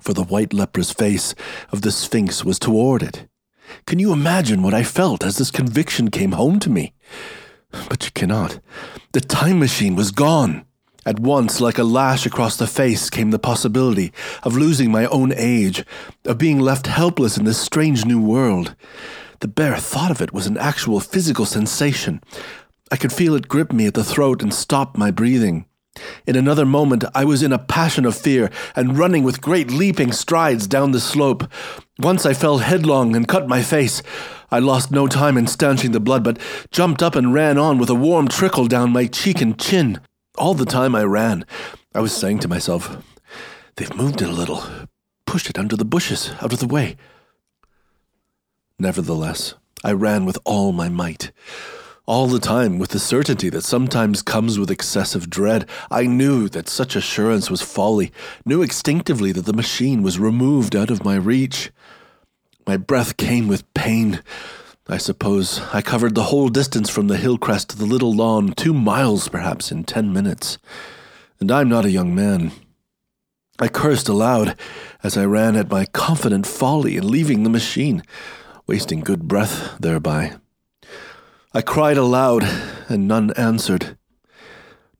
[0.00, 1.32] for the white leprous face
[1.70, 3.28] of the Sphinx was toward it.
[3.86, 6.92] Can you imagine what I felt as this conviction came home to me?
[7.88, 8.58] But you cannot.
[9.12, 10.64] The time machine was gone.
[11.06, 15.32] At once, like a lash across the face, came the possibility of losing my own
[15.32, 15.84] age,
[16.24, 18.74] of being left helpless in this strange new world.
[19.38, 22.20] The bare thought of it was an actual physical sensation.
[22.90, 25.66] I could feel it grip me at the throat and stop my breathing.
[26.26, 30.10] In another moment, I was in a passion of fear and running with great leaping
[30.10, 31.44] strides down the slope.
[32.00, 34.02] Once I fell headlong and cut my face.
[34.50, 36.40] I lost no time in stanching the blood, but
[36.72, 40.00] jumped up and ran on with a warm trickle down my cheek and chin.
[40.38, 41.46] All the time I ran,
[41.94, 43.02] I was saying to myself,
[43.76, 44.64] They've moved it a little,
[45.26, 46.96] pushed it under the bushes, out of the way.
[48.78, 51.32] Nevertheless, I ran with all my might.
[52.04, 56.68] All the time, with the certainty that sometimes comes with excessive dread, I knew that
[56.68, 58.12] such assurance was folly,
[58.44, 61.70] knew instinctively that the machine was removed out of my reach.
[62.66, 64.22] My breath came with pain.
[64.88, 68.52] I suppose I covered the whole distance from the hill crest to the little lawn,
[68.52, 70.58] two miles perhaps, in ten minutes.
[71.40, 72.52] And I'm not a young man.
[73.58, 74.56] I cursed aloud
[75.02, 78.04] as I ran at my confident folly in leaving the machine,
[78.68, 80.36] wasting good breath thereby.
[81.52, 82.44] I cried aloud,
[82.88, 83.98] and none answered.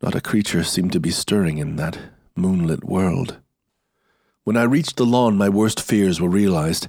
[0.03, 1.96] Not a creature seemed to be stirring in that
[2.35, 3.38] moonlit world.
[4.42, 6.88] When I reached the lawn, my worst fears were realized.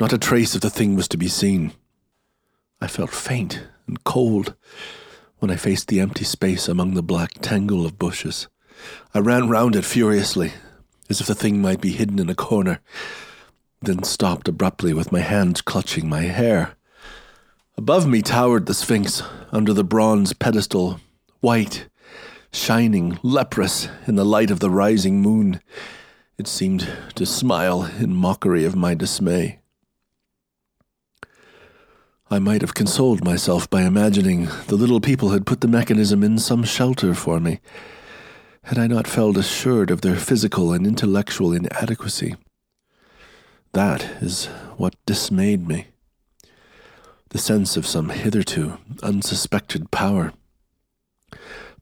[0.00, 1.72] Not a trace of the thing was to be seen.
[2.82, 4.56] I felt faint and cold
[5.38, 8.48] when I faced the empty space among the black tangle of bushes.
[9.14, 10.52] I ran round it furiously,
[11.08, 12.80] as if the thing might be hidden in a corner,
[13.80, 16.74] then stopped abruptly with my hands clutching my hair.
[17.76, 20.98] Above me towered the Sphinx under the bronze pedestal,
[21.40, 21.88] white,
[22.52, 25.60] shining, leprous in the light of the rising moon.
[26.36, 29.61] It seemed to smile in mockery of my dismay.
[32.32, 36.38] I might have consoled myself by imagining the little people had put the mechanism in
[36.38, 37.60] some shelter for me,
[38.64, 42.36] had I not felt assured of their physical and intellectual inadequacy.
[43.74, 44.46] That is
[44.78, 45.88] what dismayed me
[47.28, 50.32] the sense of some hitherto unsuspected power,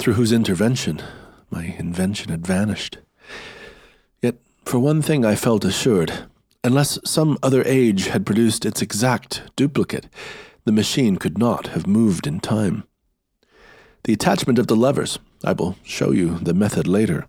[0.00, 1.00] through whose intervention
[1.48, 2.98] my invention had vanished.
[4.20, 4.34] Yet,
[4.64, 6.24] for one thing, I felt assured
[6.62, 10.08] unless some other age had produced its exact duplicate,
[10.64, 12.84] the machine could not have moved in time.
[14.04, 17.26] The attachment of the levers, I will show you the method later,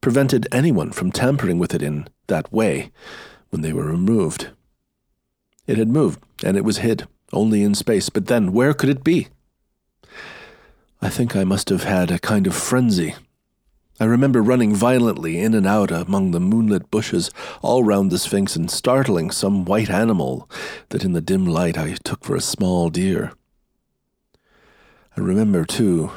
[0.00, 2.90] prevented anyone from tampering with it in that way
[3.50, 4.50] when they were removed.
[5.66, 9.02] It had moved, and it was hid only in space, but then where could it
[9.04, 9.28] be?
[11.00, 13.14] I think I must have had a kind of frenzy.
[14.00, 17.30] I remember running violently in and out among the moonlit bushes
[17.62, 20.50] all round the Sphinx and startling some white animal
[20.88, 23.32] that in the dim light I took for a small deer.
[25.16, 26.10] I remember, too,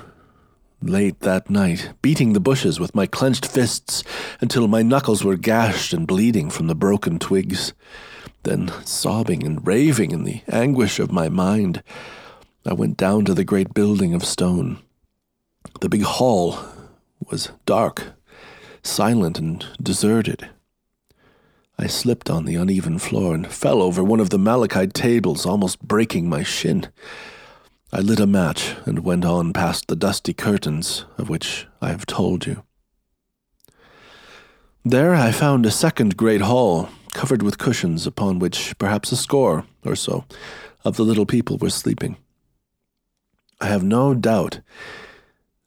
[0.81, 4.03] late that night, beating the bushes with my clenched fists
[4.41, 7.73] until my knuckles were gashed and bleeding from the broken twigs.
[8.41, 11.83] Then, sobbing and raving in the anguish of my mind,
[12.65, 14.79] I went down to the great building of stone.
[15.79, 16.57] The big hall
[17.29, 18.13] was dark,
[18.83, 20.49] silent, and deserted.
[21.79, 25.81] I slipped on the uneven floor and fell over one of the malachite tables, almost
[25.81, 26.87] breaking my shin.
[27.91, 32.05] I lit a match and went on past the dusty curtains of which I have
[32.05, 32.63] told you.
[34.83, 39.65] There I found a second great hall, covered with cushions upon which perhaps a score
[39.85, 40.25] or so
[40.83, 42.17] of the little people were sleeping.
[43.59, 44.61] I have no doubt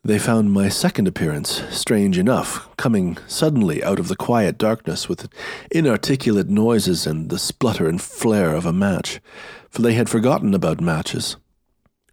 [0.03, 5.29] they found my second appearance strange enough, coming suddenly out of the quiet darkness with
[5.71, 9.21] inarticulate noises and the splutter and flare of a match,
[9.69, 11.37] for they had forgotten about matches.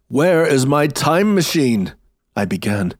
[0.08, 1.94] Where is my time machine?
[2.36, 2.92] I began,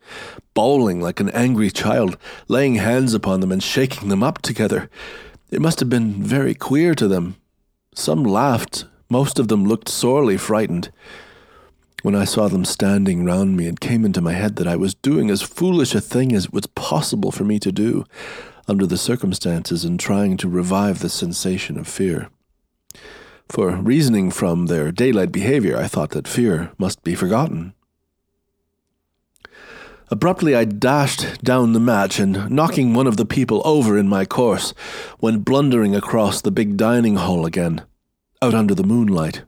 [0.55, 2.17] bawling like an angry child,
[2.49, 4.91] laying hands upon them and shaking them up together.
[5.51, 7.37] It must have been very queer to them.
[7.95, 10.91] Some laughed, most of them looked sorely frightened.
[12.03, 14.95] When I saw them standing round me, it came into my head that I was
[14.95, 18.05] doing as foolish a thing as it was possible for me to do
[18.69, 22.29] under the circumstances in trying to revive the sensation of fear.
[23.49, 27.75] For reasoning from their daylight behavior, I thought that fear must be forgotten.
[30.11, 34.25] Abruptly, I dashed down the match and, knocking one of the people over in my
[34.25, 34.73] course,
[35.21, 37.83] went blundering across the big dining hall again,
[38.41, 39.43] out under the moonlight.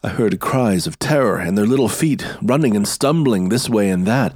[0.00, 4.06] I heard cries of terror and their little feet running and stumbling this way and
[4.06, 4.32] that.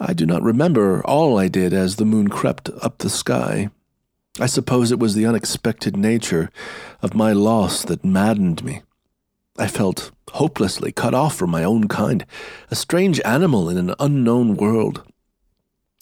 [0.00, 3.68] I do not remember all I did as the moon crept up the sky.
[4.38, 6.48] I suppose it was the unexpected nature
[7.02, 8.80] of my loss that maddened me.
[9.58, 12.24] I felt hopelessly cut off from my own kind,
[12.70, 15.02] a strange animal in an unknown world.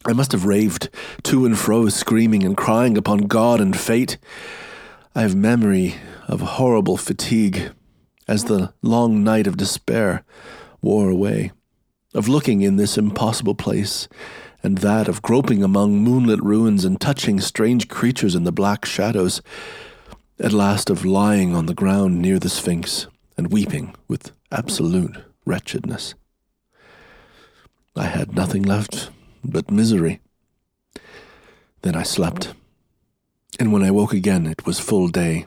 [0.06, 0.88] I must have raved
[1.24, 4.18] to and fro, screaming and crying upon God and fate.
[5.16, 5.96] I have memory
[6.28, 7.72] of horrible fatigue
[8.28, 10.22] as the long night of despair
[10.82, 11.50] wore away,
[12.14, 14.06] of looking in this impossible place
[14.62, 19.40] and that of groping among moonlit ruins and touching strange creatures in the black shadows,
[20.38, 26.14] at last of lying on the ground near the Sphinx and weeping with absolute wretchedness.
[27.96, 29.10] I had nothing left
[29.44, 30.20] but misery.
[31.82, 32.54] Then I slept,
[33.58, 35.46] and when I woke again it was full day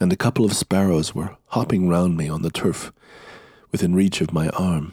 [0.00, 2.92] and a couple of sparrows were hopping round me on the turf
[3.70, 4.92] within reach of my arm.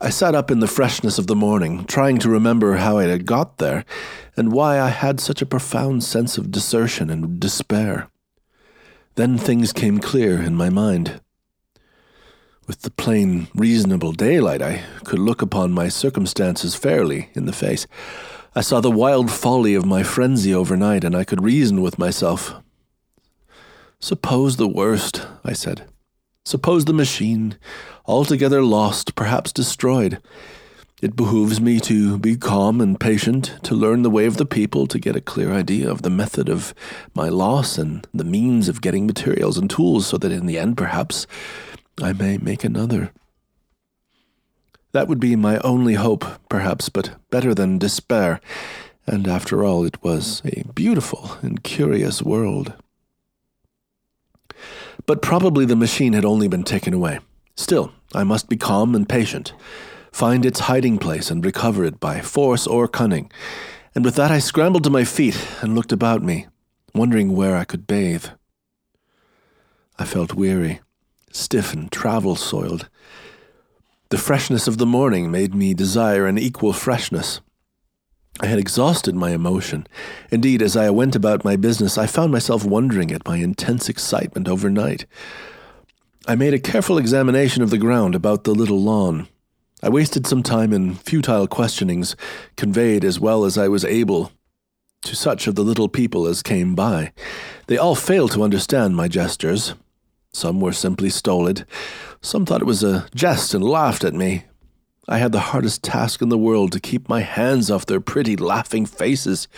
[0.00, 3.24] I sat up in the freshness of the morning, trying to remember how I had
[3.24, 3.84] got there
[4.36, 8.08] and why I had such a profound sense of desertion and despair.
[9.14, 11.20] Then things came clear in my mind.
[12.66, 17.86] With the plain, reasonable daylight, I could look upon my circumstances fairly in the face.
[18.56, 22.54] I saw the wild folly of my frenzy overnight, and I could reason with myself
[24.02, 25.84] Suppose the worst, I said.
[26.44, 27.56] Suppose the machine,
[28.04, 30.20] altogether lost, perhaps destroyed.
[31.00, 34.88] It behooves me to be calm and patient, to learn the way of the people,
[34.88, 36.74] to get a clear idea of the method of
[37.14, 40.76] my loss and the means of getting materials and tools, so that in the end,
[40.76, 41.28] perhaps,
[42.02, 43.12] I may make another.
[44.90, 48.40] That would be my only hope, perhaps, but better than despair.
[49.06, 52.74] And after all, it was a beautiful and curious world.
[55.06, 57.18] But probably the machine had only been taken away.
[57.56, 59.52] Still, I must be calm and patient,
[60.12, 63.30] find its hiding place and recover it by force or cunning.
[63.94, 66.46] And with that, I scrambled to my feet and looked about me,
[66.94, 68.26] wondering where I could bathe.
[69.98, 70.80] I felt weary,
[71.30, 72.88] stiff and travel soiled.
[74.08, 77.40] The freshness of the morning made me desire an equal freshness.
[78.40, 79.86] I had exhausted my emotion.
[80.30, 84.48] Indeed, as I went about my business, I found myself wondering at my intense excitement
[84.48, 85.06] overnight.
[86.26, 89.28] I made a careful examination of the ground about the little lawn.
[89.82, 92.16] I wasted some time in futile questionings,
[92.56, 94.32] conveyed as well as I was able
[95.02, 97.12] to such of the little people as came by.
[97.66, 99.74] They all failed to understand my gestures.
[100.32, 101.66] Some were simply stolid.
[102.20, 104.44] Some thought it was a jest and laughed at me.
[105.08, 108.36] I had the hardest task in the world to keep my hands off their pretty,
[108.36, 109.48] laughing faces.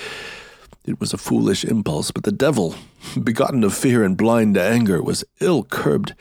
[0.87, 2.74] It was a foolish impulse, but the devil,
[3.22, 6.14] begotten of fear and blind to anger, was ill curbed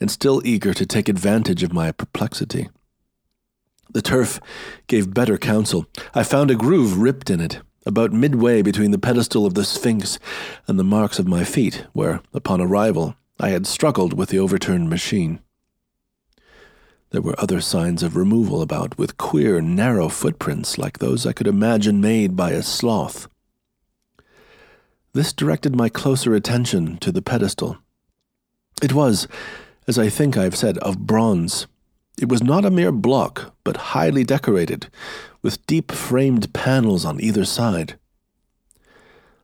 [0.00, 2.68] and still eager to take advantage of my perplexity.
[3.92, 4.40] The turf
[4.86, 5.86] gave better counsel.
[6.14, 10.18] I found a groove ripped in it, about midway between the pedestal of the Sphinx
[10.66, 14.88] and the marks of my feet, where, upon arrival, I had struggled with the overturned
[14.88, 15.40] machine.
[17.10, 21.48] There were other signs of removal about, with queer, narrow footprints like those I could
[21.48, 23.26] imagine made by a sloth.
[25.12, 27.78] This directed my closer attention to the pedestal.
[28.80, 29.26] It was,
[29.88, 31.66] as I think I have said, of bronze.
[32.16, 34.86] It was not a mere block, but highly decorated,
[35.42, 37.98] with deep framed panels on either side.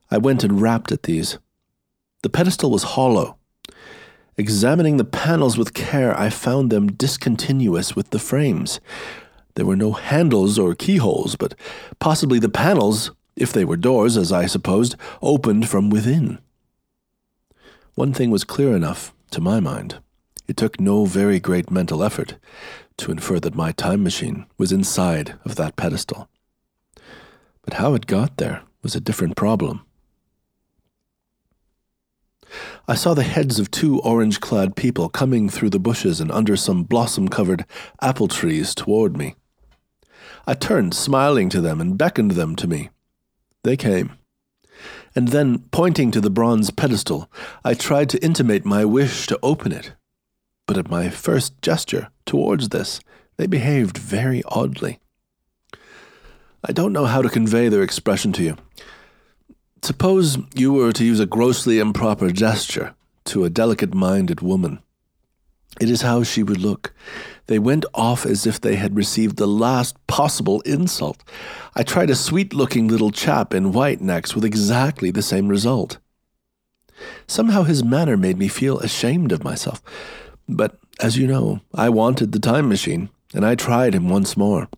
[0.08, 1.38] I went and rapped at these.
[2.22, 3.35] The pedestal was hollow,
[4.38, 8.80] Examining the panels with care, I found them discontinuous with the frames.
[9.54, 11.54] There were no handles or keyholes, but
[12.00, 16.38] possibly the panels, if they were doors, as I supposed, opened from within.
[17.94, 20.00] One thing was clear enough, to my mind.
[20.46, 22.36] It took no very great mental effort
[22.98, 26.28] to infer that my time machine was inside of that pedestal.
[27.62, 29.85] But how it got there was a different problem.
[32.88, 36.56] I saw the heads of two orange clad people coming through the bushes and under
[36.56, 37.64] some blossom covered
[38.00, 39.34] apple trees toward me.
[40.46, 42.90] I turned, smiling to them, and beckoned them to me.
[43.64, 44.12] They came.
[45.14, 47.30] And then, pointing to the bronze pedestal,
[47.64, 49.92] I tried to intimate my wish to open it.
[50.66, 53.00] but at my first gesture towards this,
[53.36, 54.98] they behaved very oddly.
[56.64, 58.56] I don't know how to convey their expression to you.
[59.86, 64.80] Suppose you were to use a grossly improper gesture to a delicate minded woman.
[65.80, 66.92] It is how she would look.
[67.46, 71.22] They went off as if they had received the last possible insult.
[71.76, 75.98] I tried a sweet looking little chap in white next with exactly the same result.
[77.28, 79.80] Somehow his manner made me feel ashamed of myself.
[80.48, 84.68] But, as you know, I wanted the time machine, and I tried him once more.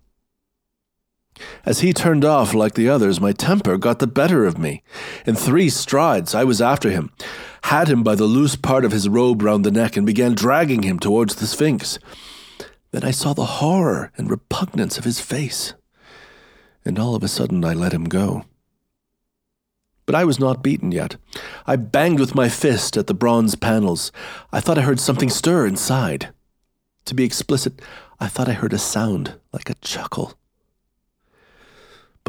[1.64, 4.82] As he turned off like the others, my temper got the better of me.
[5.26, 7.10] In three strides, I was after him,
[7.64, 10.82] had him by the loose part of his robe round the neck, and began dragging
[10.82, 11.98] him towards the Sphinx.
[12.90, 15.74] Then I saw the horror and repugnance of his face,
[16.84, 18.44] and all of a sudden I let him go.
[20.06, 21.16] But I was not beaten yet.
[21.66, 24.10] I banged with my fist at the bronze panels.
[24.50, 26.32] I thought I heard something stir inside.
[27.04, 27.82] To be explicit,
[28.18, 30.38] I thought I heard a sound like a chuckle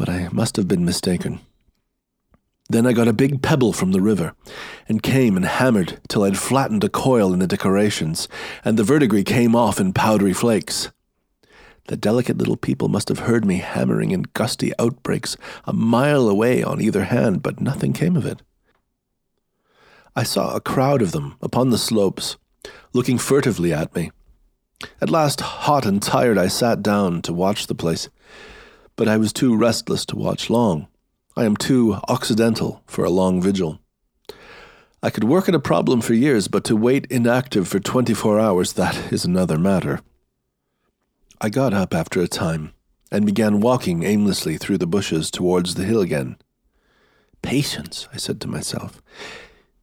[0.00, 1.40] but I must have been mistaken.
[2.70, 4.32] Then I got a big pebble from the river,
[4.88, 8.26] and came and hammered till I'd flattened a coil in the decorations,
[8.64, 10.90] and the verdigris came off in powdery flakes.
[11.88, 15.36] The delicate little people must have heard me hammering in gusty outbreaks
[15.66, 18.40] a mile away on either hand, but nothing came of it.
[20.16, 22.38] I saw a crowd of them upon the slopes,
[22.94, 24.12] looking furtively at me.
[25.02, 28.08] At last, hot and tired, I sat down to watch the place
[29.00, 30.86] but I was too restless to watch long.
[31.34, 33.80] I am too occidental for a long vigil.
[35.02, 38.74] I could work at a problem for years, but to wait inactive for 24 hours,
[38.74, 40.02] that is another matter.
[41.40, 42.74] I got up after a time
[43.10, 46.36] and began walking aimlessly through the bushes towards the hill again.
[47.40, 49.00] Patience, I said to myself.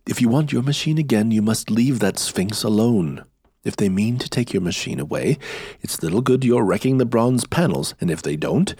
[0.05, 3.25] If you want your machine again, you must leave that sphinx alone.
[3.63, 5.37] If they mean to take your machine away,
[5.81, 8.75] it's little good you're wrecking the bronze panels, and if they don't,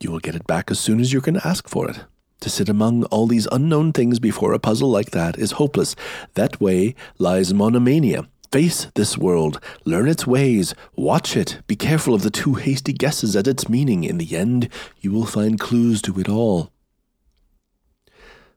[0.00, 2.04] you will get it back as soon as you can ask for it.
[2.40, 5.94] To sit among all these unknown things before a puzzle like that is hopeless.
[6.34, 8.26] That way lies monomania.
[8.50, 13.36] Face this world, learn its ways, watch it, be careful of the too hasty guesses
[13.36, 14.02] at its meaning.
[14.02, 14.68] In the end,
[15.00, 16.71] you will find clues to it all.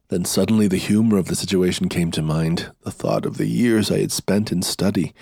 [0.10, 3.90] Then suddenly the humor of the situation came to mind, the thought of the years
[3.90, 5.14] I had spent in study,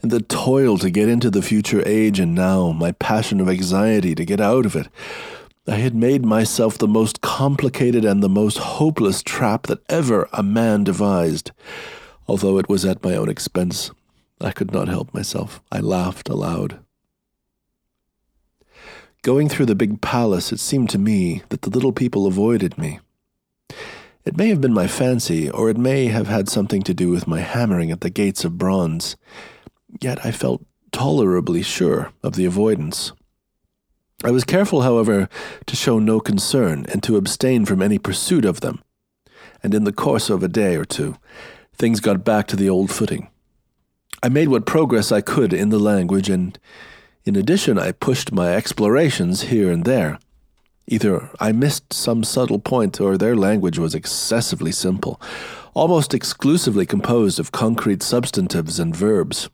[0.00, 4.14] and the toil to get into the future age, and now my passion of anxiety
[4.14, 4.86] to get out of it.
[5.66, 10.42] I had made myself the most complicated and the most hopeless trap that ever a
[10.42, 11.50] man devised.
[12.28, 13.90] Although it was at my own expense,
[14.40, 15.60] I could not help myself.
[15.72, 16.78] I laughed aloud.
[19.22, 23.00] Going through the big palace, it seemed to me that the little people avoided me.
[24.24, 27.26] It may have been my fancy, or it may have had something to do with
[27.26, 29.16] my hammering at the gates of bronze.
[30.00, 33.12] Yet I felt tolerably sure of the avoidance.
[34.24, 35.28] I was careful, however,
[35.66, 38.82] to show no concern and to abstain from any pursuit of them.
[39.62, 41.16] And in the course of a day or two,
[41.74, 43.28] things got back to the old footing.
[44.22, 46.58] I made what progress I could in the language, and
[47.24, 50.18] in addition, I pushed my explorations here and there.
[50.90, 55.20] Either I missed some subtle point, or their language was excessively simple,
[55.74, 59.50] almost exclusively composed of concrete substantives and verbs.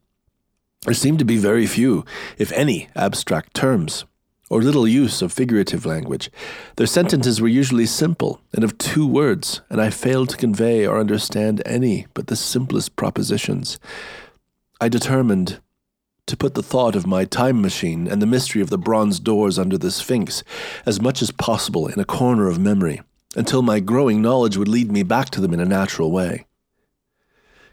[0.83, 2.05] There seemed to be very few,
[2.39, 4.05] if any, abstract terms,
[4.49, 6.31] or little use of figurative language.
[6.77, 11.01] Their sentences were usually simple and of two words, and I failed to convey or
[11.01, 13.81] understand any but the simplest propositions.
[14.81, 15.61] I determined
[16.27, 19.59] to put the thought of my time machine and the mystery of the bronze doors
[19.59, 20.43] under the Sphinx
[20.87, 23.03] as much as possible in a corner of memory,
[23.37, 26.47] until my growing knowledge would lead me back to them in a natural way.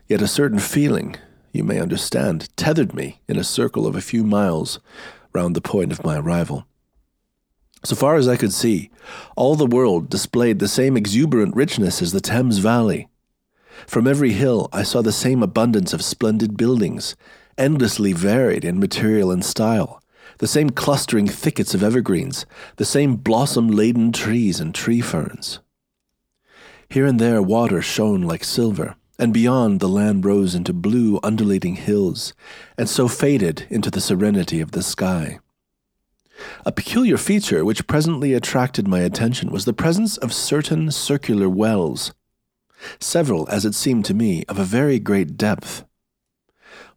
[0.08, 1.16] Yet a certain feeling,
[1.54, 4.80] you may understand, tethered me in a circle of a few miles
[5.34, 6.66] round the point of my arrival.
[7.84, 8.92] So far as I could see,
[9.36, 13.08] all the world displayed the same exuberant richness as the Thames Valley.
[13.88, 17.16] From every hill I saw the same abundance of splendid buildings,
[17.62, 20.02] endlessly varied in material and style,
[20.40, 22.48] the same clustering thickets of evergreens,
[22.78, 25.60] the same blossom laden trees and tree ferns.
[26.90, 31.76] Here and there water shone like silver, and beyond the land rose into blue undulating
[31.76, 32.34] hills,
[32.80, 35.40] and so faded into the serenity of the sky.
[36.66, 42.12] A peculiar feature which presently attracted my attention was the presence of certain circular wells,
[43.00, 45.86] several, as it seemed to me, of a very great depth.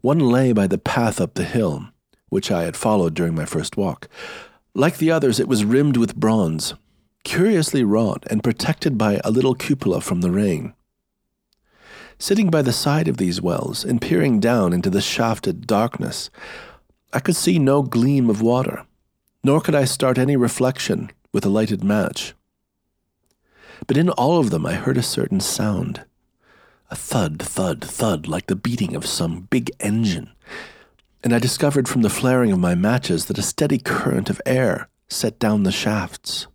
[0.04, 1.88] One lay by the path up the hill,
[2.28, 4.06] which I had followed during my first walk.
[4.74, 6.74] Like the others, it was rimmed with bronze,
[7.24, 10.74] curiously wrought and protected by a little cupola from the rain.
[12.18, 16.28] Sitting by the side of these wells and peering down into the shafted darkness,
[17.14, 18.84] I could see no gleam of water,
[19.42, 22.34] nor could I start any reflection with a lighted match.
[23.86, 26.04] But in all of them I heard a certain sound
[26.90, 30.30] a thud, thud, thud, like the beating of some big engine.
[31.22, 34.88] And I discovered from the flaring of my matches that a steady current of air
[35.08, 36.46] set down the shafts.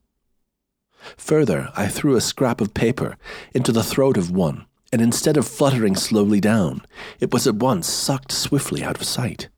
[1.18, 3.18] Further, I threw a scrap of paper
[3.54, 6.82] into the throat of one, and instead of fluttering slowly down,
[7.20, 9.50] it was at once sucked swiftly out of sight.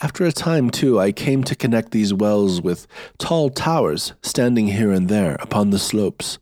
[0.00, 2.86] After a time, too, I came to connect these wells with
[3.18, 6.38] tall towers standing here and there upon the slopes,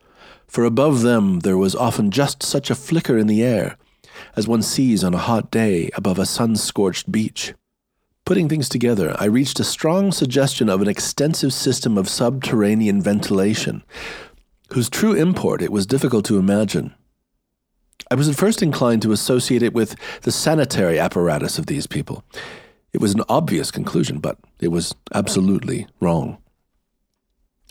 [0.46, 3.76] for above them there was often just such a flicker in the air
[4.34, 7.54] as one sees on a hot day above a sun scorched beach.
[8.24, 13.84] Putting things together, I reached a strong suggestion of an extensive system of subterranean ventilation,
[14.72, 16.94] whose true import it was difficult to imagine.
[18.10, 22.24] I was at first inclined to associate it with the sanitary apparatus of these people.
[22.92, 26.38] It was an obvious conclusion, but it was absolutely wrong.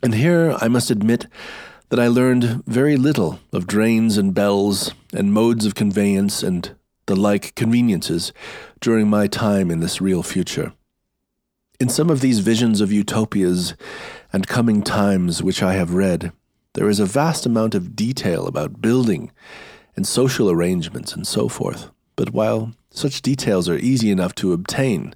[0.04, 1.28] And here I must admit
[1.90, 6.76] that I learned very little of drains and bells and modes of conveyance and
[7.06, 8.34] the like conveniences
[8.80, 10.74] during my time in this real future.
[11.80, 13.76] In some of these visions of utopias
[14.34, 16.32] and coming times which I have read,
[16.74, 19.32] there is a vast amount of detail about building
[19.96, 21.92] and social arrangements and so forth.
[22.16, 25.14] But while such details are easy enough to obtain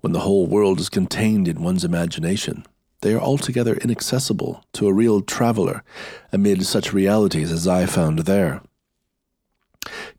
[0.00, 2.64] when the whole world is contained in one's imagination,
[3.06, 5.84] they are altogether inaccessible to a real traveler
[6.32, 8.62] amid such realities as I found there.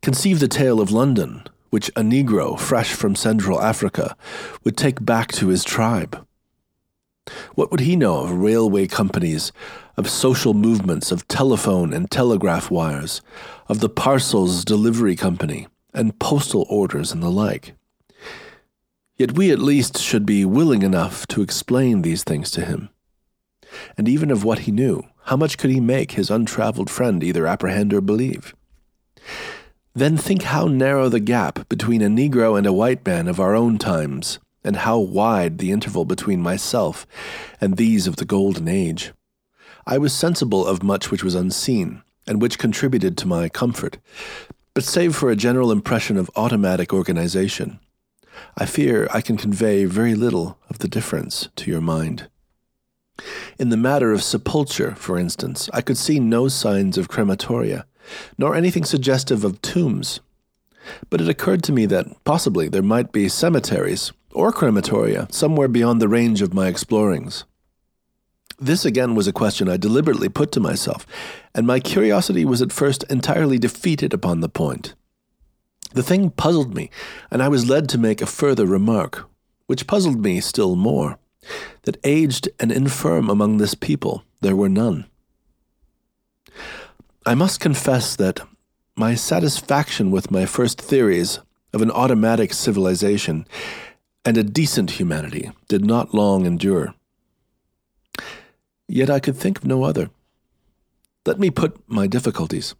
[0.00, 4.16] Conceive the tale of London, which a Negro fresh from Central Africa
[4.64, 6.26] would take back to his tribe.
[7.56, 9.52] What would he know of railway companies,
[9.98, 13.20] of social movements, of telephone and telegraph wires,
[13.68, 17.74] of the parcels delivery company, and postal orders and the like?
[19.18, 22.88] Yet we at least should be willing enough to explain these things to him.
[23.96, 27.46] And even of what he knew, how much could he make his untraveled friend either
[27.46, 28.54] apprehend or believe?
[29.92, 33.56] Then think how narrow the gap between a Negro and a white man of our
[33.56, 37.04] own times, and how wide the interval between myself
[37.60, 39.12] and these of the Golden Age.
[39.84, 43.98] I was sensible of much which was unseen, and which contributed to my comfort,
[44.74, 47.80] but save for a general impression of automatic organization,
[48.56, 52.28] I fear I can convey very little of the difference to your mind.
[53.58, 57.84] In the matter of sepulture, for instance, I could see no signs of crematoria,
[58.36, 60.20] nor anything suggestive of tombs.
[61.10, 66.00] But it occurred to me that possibly there might be cemeteries or crematoria somewhere beyond
[66.00, 67.44] the range of my explorings.
[68.60, 71.06] This again was a question I deliberately put to myself,
[71.54, 74.94] and my curiosity was at first entirely defeated upon the point.
[75.92, 76.90] The thing puzzled me,
[77.30, 79.28] and I was led to make a further remark,
[79.66, 81.18] which puzzled me still more
[81.82, 85.06] that aged and infirm among this people there were none.
[87.24, 88.40] I must confess that
[88.96, 91.40] my satisfaction with my first theories
[91.72, 93.46] of an automatic civilization
[94.24, 96.94] and a decent humanity did not long endure.
[98.88, 100.10] Yet I could think of no other.
[101.26, 102.74] Let me put my difficulties.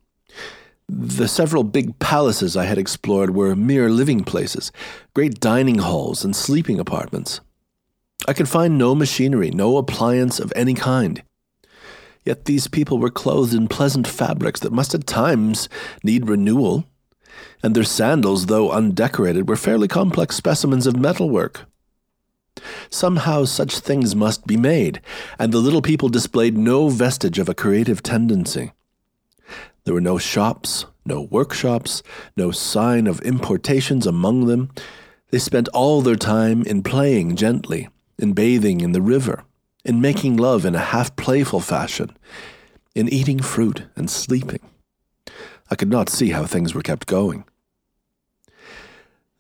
[0.89, 4.73] The several big palaces I had explored were mere living places,
[5.15, 7.41] great dining halls and sleeping apartments.
[8.27, 11.23] I could find no machinery, no appliance of any kind.
[12.25, 15.69] Yet these people were clothed in pleasant fabrics that must at times
[16.03, 16.85] need renewal,
[17.63, 21.67] and their sandals, though undecorated, were fairly complex specimens of metalwork.
[22.91, 25.01] Somehow such things must be made,
[25.39, 28.73] and the little people displayed no vestige of a creative tendency.
[29.89, 32.03] There were no shops, no workshops,
[32.37, 34.69] no sign of importations among them.
[35.31, 39.45] They spent all their time in playing gently, in bathing in the river,
[39.87, 42.15] in making love in a half playful fashion,
[42.95, 44.61] in eating fruit and sleeping.
[45.71, 47.45] I could not see how things were kept going.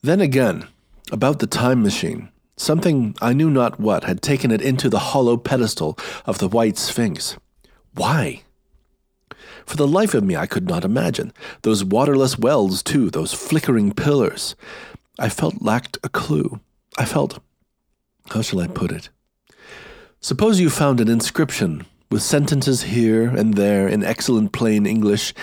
[0.01, 0.67] Then again,
[1.13, 5.37] about the time machine, something I knew not what had taken it into the hollow
[5.37, 7.37] pedestal of the White Sphinx.
[7.93, 8.45] Why?
[9.69, 11.31] For the life of me, I could not imagine.
[11.61, 14.57] Those waterless wells, too, those flickering pillars.
[15.19, 16.61] I felt lacked a clue.
[16.97, 17.39] I felt.
[18.31, 19.11] How shall I put it?
[20.21, 25.35] Suppose you found an inscription with sentences here and there in excellent plain English,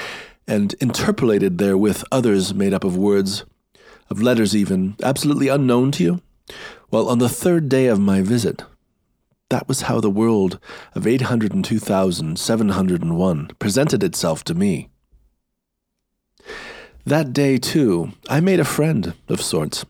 [0.47, 3.45] and interpolated therewith others made up of words,
[4.09, 6.21] of letters even, absolutely unknown to you?
[6.89, 8.63] Well, on the third day of my visit,
[9.55, 10.59] that was how the world
[10.95, 14.89] of 802,701 presented itself to me.
[17.05, 19.85] That day, too, I made a friend of sorts.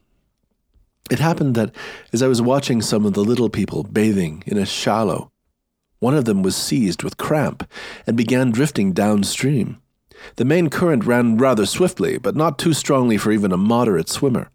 [1.09, 1.73] It happened that
[2.13, 5.31] as I was watching some of the little people bathing in a shallow,
[5.97, 7.67] one of them was seized with cramp
[8.05, 9.81] and began drifting downstream.
[10.35, 14.51] The main current ran rather swiftly, but not too strongly for even a moderate swimmer.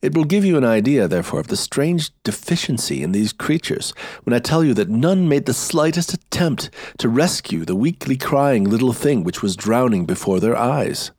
[0.00, 3.92] It will give you an idea, therefore, of the strange deficiency in these creatures
[4.22, 8.62] when I tell you that none made the slightest attempt to rescue the weakly crying
[8.64, 11.10] little thing which was drowning before their eyes.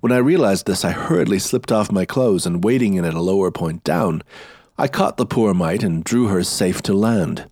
[0.00, 3.22] When I realized this, I hurriedly slipped off my clothes and, wading in at a
[3.22, 4.22] lower point down,
[4.76, 7.50] I caught the poor mite and drew her safe to land.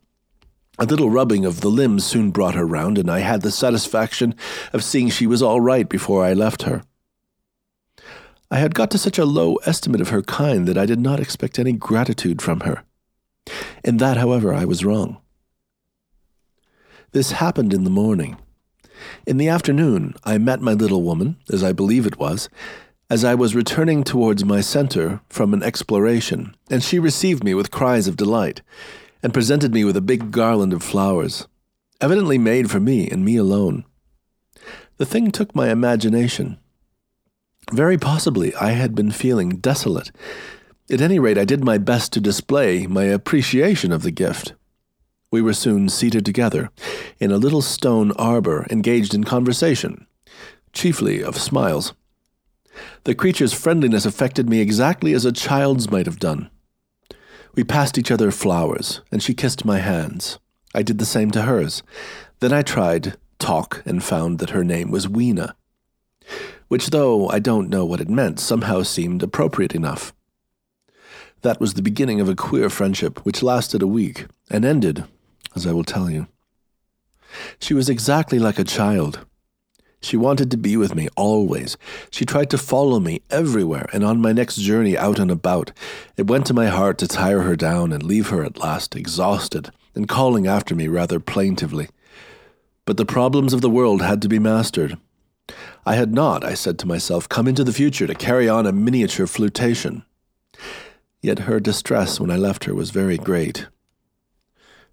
[0.78, 4.34] A little rubbing of the limbs soon brought her round, and I had the satisfaction
[4.74, 6.82] of seeing she was all right before I left her.
[8.50, 11.20] I had got to such a low estimate of her kind that I did not
[11.20, 12.84] expect any gratitude from her.
[13.84, 15.18] In that, however, I was wrong.
[17.12, 18.36] This happened in the morning.
[19.26, 22.48] In the afternoon, I met my little woman, as I believe it was,
[23.08, 27.70] as I was returning towards my center from an exploration, and she received me with
[27.70, 28.62] cries of delight,
[29.22, 31.46] and presented me with a big garland of flowers,
[32.00, 33.84] evidently made for me and me alone.
[34.96, 36.58] The thing took my imagination,
[37.72, 40.10] very possibly I had been feeling desolate.
[40.90, 44.54] At any rate, I did my best to display my appreciation of the gift.
[45.32, 46.70] We were soon seated together
[47.18, 50.06] in a little stone arbor, engaged in conversation,
[50.72, 51.92] chiefly of smiles.
[53.04, 56.50] The creature's friendliness affected me exactly as a child's might have done.
[57.54, 60.38] We passed each other flowers, and she kissed my hands.
[60.74, 61.82] I did the same to hers.
[62.40, 65.56] Then I tried talk and found that her name was Weena
[66.68, 70.12] which, though I don't know what it meant, somehow seemed appropriate enough.
[71.42, 75.04] That was the beginning of a queer friendship which lasted a week and ended,
[75.54, 76.26] as I will tell you.
[77.60, 79.26] She was exactly like a child.
[80.00, 81.76] She wanted to be with me always.
[82.10, 85.72] She tried to follow me everywhere, and on my next journey out and about,
[86.16, 89.70] it went to my heart to tire her down and leave her at last exhausted
[89.94, 91.88] and calling after me rather plaintively.
[92.84, 94.98] But the problems of the world had to be mastered,
[95.84, 98.72] I had not, I said to myself, come into the future to carry on a
[98.72, 100.04] miniature flirtation.
[101.22, 103.66] Yet her distress when I left her was very great.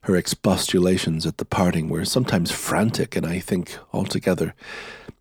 [0.02, 4.54] Her expostulations at the parting were sometimes frantic, and I think, altogether,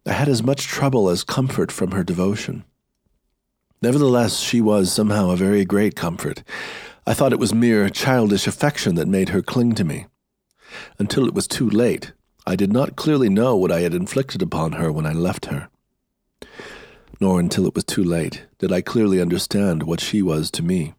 [0.05, 2.65] I had as much trouble as comfort from her devotion.
[3.81, 6.43] Nevertheless, she was somehow a very great comfort.
[7.07, 10.07] I thought it was mere childish affection that made her cling to me.
[10.99, 12.13] Until it was too late,
[12.47, 15.69] I did not clearly know what I had inflicted upon her when I left her.
[17.21, 20.95] Nor until it was too late did I clearly understand what she was to me.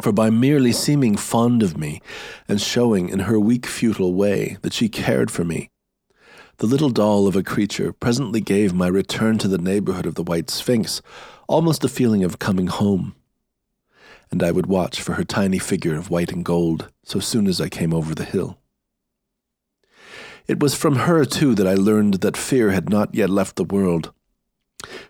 [0.00, 2.00] For by merely seeming fond of me
[2.46, 5.70] and showing in her weak, futile way that she cared for me,
[6.58, 10.22] the little doll of a creature presently gave my return to the neighborhood of the
[10.22, 11.02] White Sphinx
[11.48, 13.14] almost a feeling of coming home.
[14.30, 17.60] And I would watch for her tiny figure of white and gold so soon as
[17.60, 18.58] I came over the hill.
[20.48, 23.64] It was from her, too, that I learned that fear had not yet left the
[23.64, 24.12] world.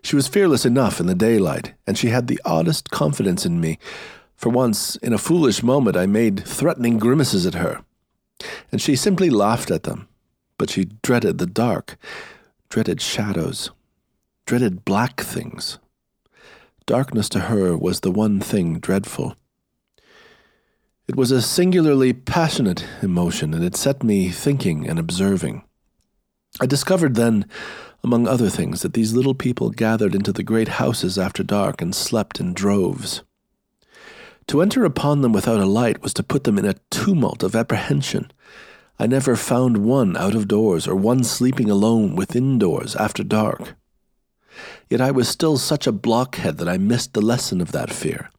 [0.02, 3.78] She was fearless enough in the daylight, and she had the oddest confidence in me.
[4.36, 7.82] For once, in a foolish moment, I made threatening grimaces at her,
[8.72, 10.08] and she simply laughed at them.
[10.58, 11.98] But she dreaded the dark,
[12.70, 13.70] dreaded shadows,
[14.46, 15.78] dreaded black things.
[16.86, 19.36] Darkness to her was the one thing dreadful.
[21.08, 25.62] It was a singularly passionate emotion, and it set me thinking and observing.
[26.60, 27.46] I discovered then,
[28.02, 31.94] among other things, that these little people gathered into the great houses after dark and
[31.94, 33.22] slept in droves.
[34.48, 37.54] To enter upon them without a light was to put them in a tumult of
[37.54, 38.32] apprehension.
[38.98, 43.76] I never found one out of doors or one sleeping alone within doors after dark.
[44.90, 48.30] Yet I was still such a blockhead that I missed the lesson of that fear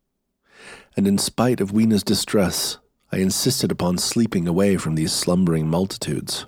[0.98, 2.80] and in spite of Weena's distress,
[3.12, 6.48] I insisted upon sleeping away from these slumbering multitudes.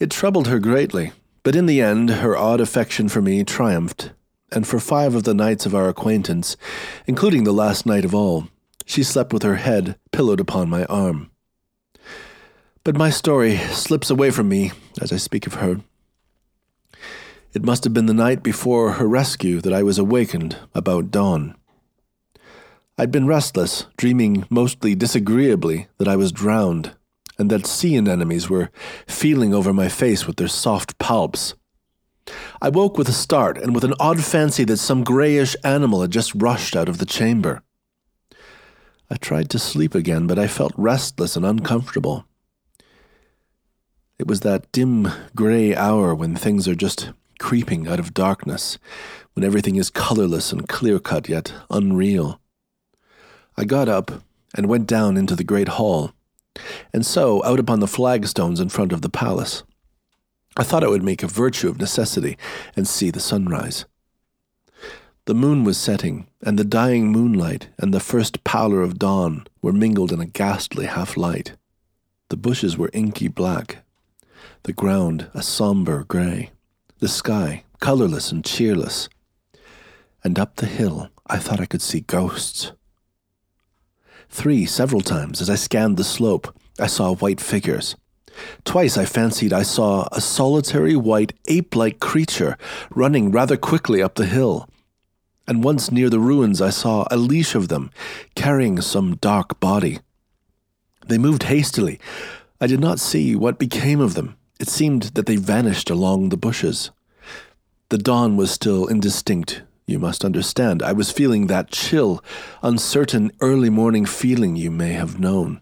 [0.00, 1.12] It troubled her greatly,
[1.42, 4.12] but in the end her odd affection for me triumphed,
[4.50, 6.56] and for five of the nights of our acquaintance,
[7.06, 8.48] including the last night of all,
[8.86, 11.30] she slept with her head pillowed upon my arm.
[12.82, 15.80] But my story slips away from me as I speak of her.
[17.52, 21.54] It must have been the night before her rescue that I was awakened about dawn.
[22.96, 26.94] I'd been restless, dreaming mostly disagreeably that I was drowned,
[27.36, 28.70] and that sea anemones were
[29.08, 31.54] feeling over my face with their soft palps.
[32.62, 36.12] I woke with a start and with an odd fancy that some greyish animal had
[36.12, 37.62] just rushed out of the chamber.
[39.10, 42.26] I tried to sleep again, but I felt restless and uncomfortable.
[44.20, 48.78] It was that dim grey hour when things are just creeping out of darkness,
[49.32, 52.40] when everything is colorless and clear cut yet unreal.
[53.56, 54.22] I got up
[54.54, 56.12] and went down into the great hall,
[56.92, 59.62] and so out upon the flagstones in front of the palace.
[60.56, 62.38] I thought I would make a virtue of necessity
[62.76, 63.84] and see the sunrise.
[65.26, 69.72] The moon was setting, and the dying moonlight and the first pallor of dawn were
[69.72, 71.56] mingled in a ghastly half light.
[72.28, 73.84] The bushes were inky black,
[74.64, 76.50] the ground a sombre grey,
[76.98, 79.08] the sky colourless and cheerless.
[80.22, 82.72] And up the hill I thought I could see ghosts.
[84.34, 87.94] Three, several times, as I scanned the slope, I saw white figures.
[88.64, 92.58] Twice I fancied I saw a solitary white ape like creature
[92.90, 94.68] running rather quickly up the hill.
[95.46, 97.92] And once near the ruins I saw a leash of them,
[98.34, 100.00] carrying some dark body.
[101.06, 102.00] They moved hastily.
[102.60, 104.36] I did not see what became of them.
[104.58, 106.90] It seemed that they vanished along the bushes.
[107.88, 110.82] The dawn was still indistinct, you must understand.
[110.82, 112.22] I was feeling that chill,
[112.62, 115.60] uncertain early morning feeling you may have known.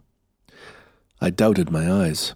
[1.20, 2.34] I doubted my eyes.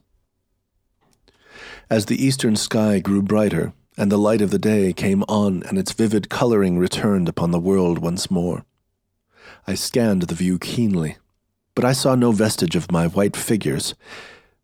[1.88, 5.78] As the eastern sky grew brighter, and the light of the day came on, and
[5.78, 8.64] its vivid coloring returned upon the world once more,
[9.66, 11.16] I scanned the view keenly,
[11.74, 13.94] but I saw no vestige of my white figures.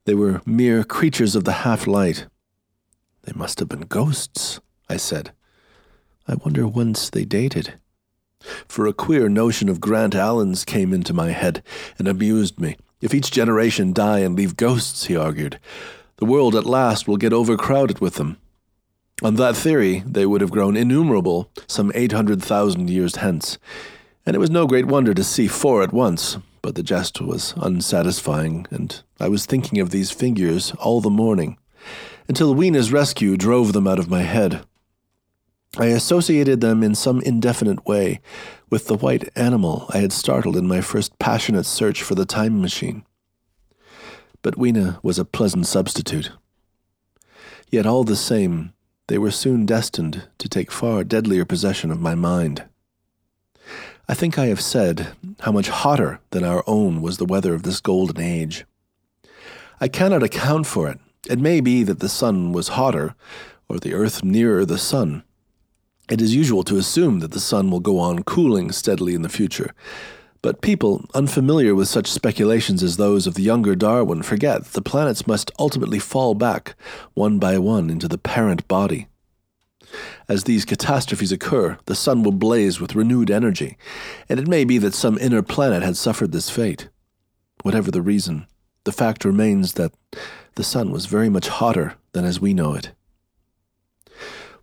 [0.04, 2.26] They were mere creatures of the half light.
[3.22, 5.32] They must have been ghosts, I said.
[6.26, 7.74] I wonder whence they dated.
[8.68, 11.62] For a queer notion of Grant Allen's came into my head
[11.98, 12.76] and amused me.
[13.00, 15.58] If each generation die and leave ghosts, he argued,
[16.16, 18.36] the world at last will get overcrowded with them.
[19.22, 23.58] On that theory, they would have grown innumerable some 800,000 years hence,
[24.24, 27.54] and it was no great wonder to see four at once, but the jest was
[27.56, 31.56] unsatisfying, and I was thinking of these figures all the morning,
[32.28, 34.64] until Weena's rescue drove them out of my head.
[35.78, 38.20] I associated them in some indefinite way
[38.70, 42.60] with the white animal I had startled in my first passionate search for the time
[42.60, 43.04] machine
[44.42, 46.32] but Weena was a pleasant substitute.
[47.70, 48.72] Yet all the same,
[49.06, 52.64] they were soon destined to take far deadlier possession of my mind.
[54.08, 57.62] I think I have said how much hotter than our own was the weather of
[57.62, 58.66] this golden age.
[59.80, 60.98] I cannot account for it.
[61.30, 63.14] It may be that the sun was hotter,
[63.68, 65.22] or the earth nearer the sun.
[66.10, 69.28] It is usual to assume that the sun will go on cooling steadily in the
[69.28, 69.72] future,
[70.42, 74.82] but people unfamiliar with such speculations as those of the younger Darwin forget that the
[74.82, 76.74] planets must ultimately fall back,
[77.14, 79.06] one by one, into the parent body.
[80.28, 83.76] As these catastrophes occur, the sun will blaze with renewed energy,
[84.28, 86.88] and it may be that some inner planet had suffered this fate.
[87.62, 88.46] Whatever the reason,
[88.84, 89.92] the fact remains that
[90.56, 92.92] the sun was very much hotter than as we know it.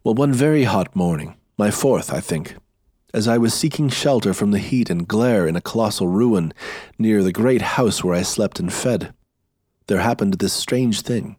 [0.01, 2.55] Well, one very hot morning, my fourth, I think,
[3.13, 6.53] as I was seeking shelter from the heat and glare in a colossal ruin
[6.97, 9.13] near the great house where I slept and fed,
[9.87, 11.35] there happened this strange thing.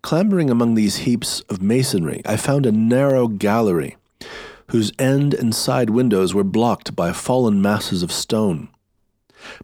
[0.00, 3.96] Clambering among these heaps of masonry, I found a narrow gallery
[4.70, 8.68] whose end and side windows were blocked by fallen masses of stone.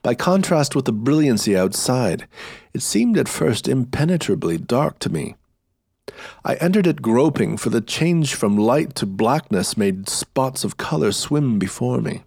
[0.03, 2.27] By contrast with the brilliancy outside,
[2.73, 5.37] it seemed at first impenetrably dark to me.
[6.45, 11.13] I entered it groping, for the change from light to blackness made spots of color
[11.13, 12.23] swim before me.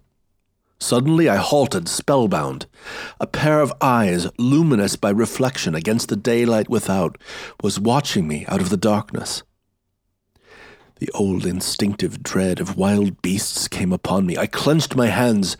[0.80, 2.66] Suddenly I halted, spellbound.
[3.20, 7.18] A pair of eyes, luminous by reflection against the daylight without,
[7.62, 9.42] was watching me out of the darkness.
[11.00, 14.36] The old instinctive dread of wild beasts came upon me.
[14.36, 15.56] I clenched my hands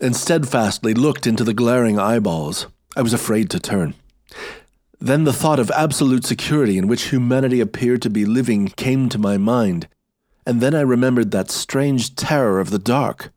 [0.00, 2.68] and steadfastly looked into the glaring eyeballs.
[2.96, 3.94] I was afraid to turn.
[5.00, 9.18] Then the thought of absolute security in which humanity appeared to be living came to
[9.18, 9.86] my mind,
[10.44, 13.32] and then I remembered that strange terror of the dark.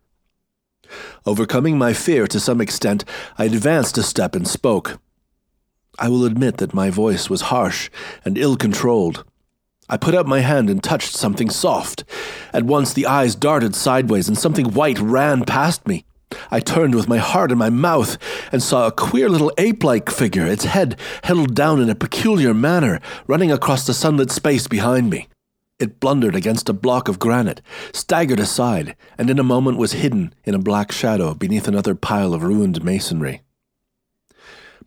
[1.26, 3.06] Overcoming my fear to some extent,
[3.38, 5.00] I advanced a step and spoke.
[6.00, 7.92] I will admit that my voice was harsh
[8.26, 9.24] and ill controlled.
[9.88, 12.06] I put out my hand and touched something soft.
[12.54, 16.06] At once the eyes darted sideways and something white ran past me.
[16.50, 18.18] I turned with my heart in my mouth
[18.52, 22.54] and saw a queer little ape like figure, its head held down in a peculiar
[22.54, 25.28] manner, running across the sunlit space behind me.
[25.80, 27.62] It blundered against a block of granite,
[27.92, 32.34] staggered aside, and in a moment was hidden in a black shadow beneath another pile
[32.34, 33.42] of ruined masonry.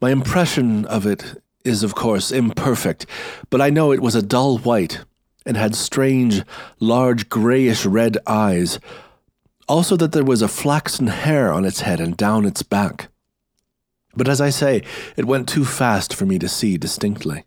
[0.01, 3.07] My impression of it is, of course, imperfect,
[3.51, 5.01] but I know it was a dull white
[5.45, 6.43] and had strange,
[6.79, 8.79] large grayish red eyes
[9.69, 13.09] also, that there was a flaxen hair on its head and down its back.
[14.17, 14.83] But as I say,
[15.17, 17.45] it went too fast for me to see distinctly.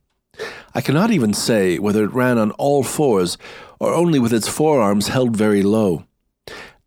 [0.76, 3.38] I cannot even say whether it ran on all fours
[3.80, 6.06] or only with its forearms held very low.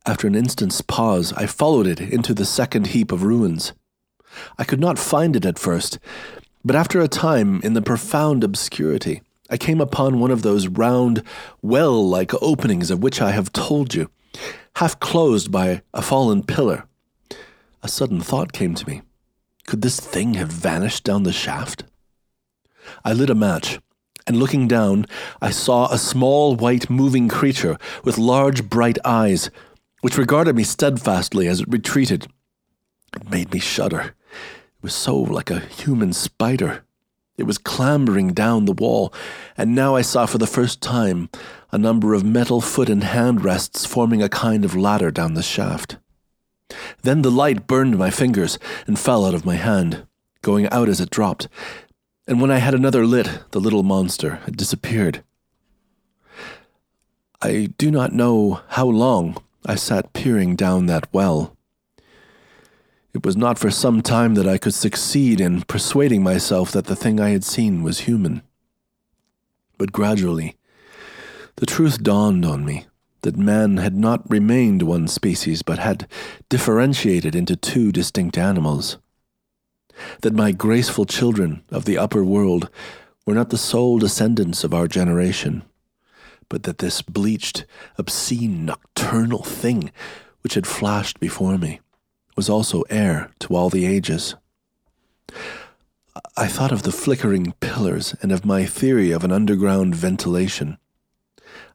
[0.06, 3.72] After an instant's pause, I followed it into the second heap of ruins.
[4.58, 5.98] I could not find it at first,
[6.64, 11.22] but after a time, in the profound obscurity, I came upon one of those round,
[11.62, 14.10] well like openings of which I have told you,
[14.76, 16.84] half closed by a fallen pillar.
[17.82, 19.02] A sudden thought came to me.
[19.66, 21.84] Could this thing have vanished down the shaft?
[23.04, 23.78] I lit a match,
[24.26, 25.06] and looking down,
[25.40, 29.50] I saw a small white moving creature with large bright eyes,
[30.00, 32.26] which regarded me steadfastly as it retreated.
[33.14, 34.14] It made me shudder.
[34.32, 36.84] It was so like a human spider.
[37.36, 39.12] It was clambering down the wall,
[39.56, 41.28] and now I saw for the first time
[41.72, 45.42] a number of metal foot and hand rests forming a kind of ladder down the
[45.42, 45.98] shaft.
[47.02, 50.06] Then the light burned my fingers and fell out of my hand,
[50.42, 51.48] going out as it dropped,
[52.26, 55.24] and when I had another lit, the little monster had disappeared.
[57.42, 61.56] I do not know how long I sat peering down that well.
[63.12, 66.94] It was not for some time that I could succeed in persuading myself that the
[66.94, 68.42] thing I had seen was human.
[69.76, 70.54] But gradually,
[71.56, 72.86] the truth dawned on me
[73.22, 76.06] that man had not remained one species but had
[76.48, 78.98] differentiated into two distinct animals.
[80.22, 82.70] That my graceful children of the upper world
[83.26, 85.62] were not the sole descendants of our generation,
[86.48, 87.66] but that this bleached,
[87.98, 89.92] obscene, nocturnal thing
[90.42, 91.80] which had flashed before me
[92.36, 94.34] was also heir to all the ages.
[96.36, 100.78] I thought of the flickering pillars and of my theory of an underground ventilation.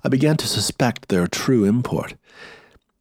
[0.06, 2.14] I began to suspect their true import.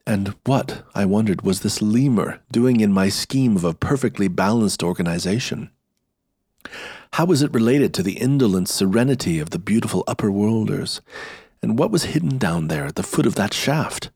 [0.06, 4.82] And what, I wondered, was this lemur doing in my scheme of a perfectly balanced
[4.82, 5.68] organization?
[7.12, 11.02] How was it related to the indolent serenity of the beautiful upper worlders?
[11.60, 14.10] And what was hidden down there at the foot of that shaft?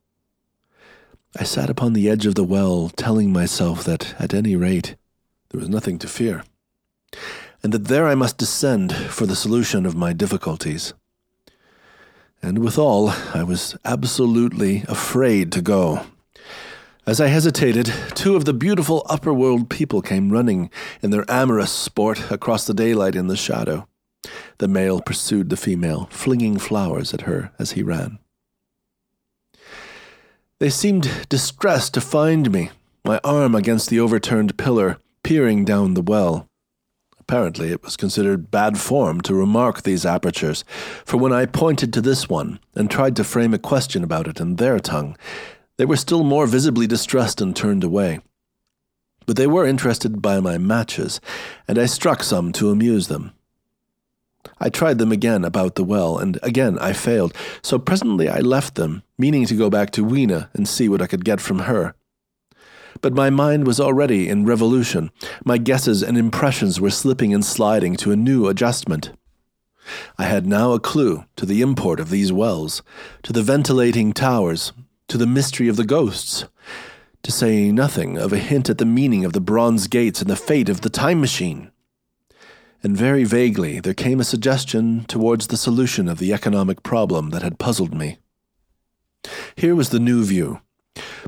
[1.39, 4.97] I sat upon the edge of the well, telling myself that, at any rate,
[5.51, 6.43] there was nothing to fear,
[7.63, 10.95] and that there I must descend for the solution of my difficulties.
[12.43, 16.03] And withal, I was absolutely afraid to go.
[17.07, 20.71] As I hesitated, two of the beautiful upper world people came running
[21.03, 23.89] in their amorous sport across the daylight in the shadow.
[24.59, 28.19] The male pursued the female, flinging flowers at her as he ran.
[30.61, 32.71] They seemed distressed to find me,
[33.05, 36.47] my arm against the overturned pillar, peering down the well.
[37.29, 40.65] Apparently, it was considered bad form to remark these apertures,
[41.05, 44.41] for when I pointed to this one and tried to frame a question about it
[44.41, 45.15] in their tongue,
[45.77, 48.21] they were still more visibly distressed and turned away.
[49.27, 51.21] But they were interested by my matches,
[51.69, 53.33] and I struck some to amuse them.
[54.59, 58.77] I tried them again about the well, and again I failed, so presently I left
[58.77, 61.95] them, meaning to go back to Weena and see what I could get from her.
[63.01, 65.11] But my mind was already in revolution.
[65.45, 69.13] My guesses and impressions were slipping and sliding to a new adjustment.
[70.19, 72.83] I had now a clue to the import of these wells,
[73.23, 74.73] to the ventilating towers,
[75.09, 76.45] to the mystery of the ghosts,
[77.23, 80.37] to say nothing of a hint at the meaning of the bronze gates and the
[80.37, 81.71] fate of the time machine
[82.83, 87.43] and very vaguely there came a suggestion towards the solution of the economic problem that
[87.43, 88.19] had puzzled me.
[89.57, 90.61] Here was the new view.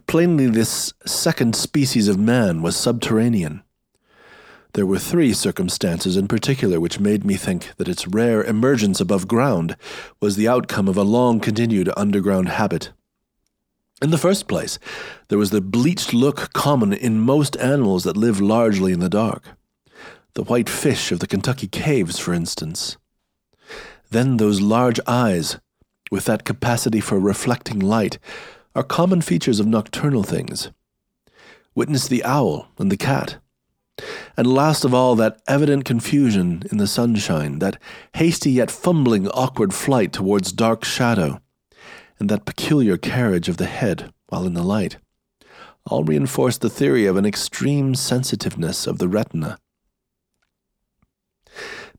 [0.06, 3.62] Plainly, this second species of man was subterranean.
[4.74, 9.26] There were three circumstances in particular which made me think that its rare emergence above
[9.26, 9.76] ground
[10.20, 12.92] was the outcome of a long continued underground habit.
[14.00, 14.78] In the first place,
[15.28, 19.56] there was the bleached look common in most animals that live largely in the dark
[20.34, 22.96] the white fish of the Kentucky caves, for instance.
[24.10, 25.58] Then those large eyes,
[26.10, 28.18] with that capacity for reflecting light,
[28.74, 30.70] are common features of nocturnal things.
[31.74, 33.38] Witness the owl and the cat.
[34.36, 37.78] And last of all, that evident confusion in the sunshine, that
[38.14, 41.40] hasty yet fumbling awkward flight towards dark shadow,
[42.18, 44.96] and that peculiar carriage of the head while in the light,
[45.84, 49.58] all reinforce the theory of an extreme sensitiveness of the retina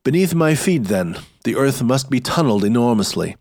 [0.03, 3.35] Beneath my feet, then, the earth must be tunneled enormously,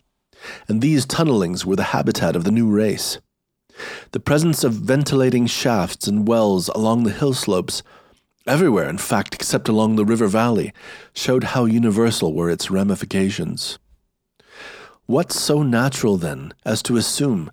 [0.68, 3.18] and these tunnelings were the habitat of the new race.
[4.12, 7.82] The presence of ventilating shafts and wells along the hill slopes,
[8.46, 10.72] everywhere in fact except along the river valley,
[11.14, 13.78] showed how universal were its ramifications.
[15.06, 17.50] What so natural, then, as to assume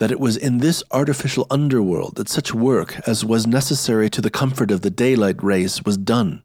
[0.00, 4.30] that it was in this artificial underworld that such work as was necessary to the
[4.30, 6.42] comfort of the daylight race was done?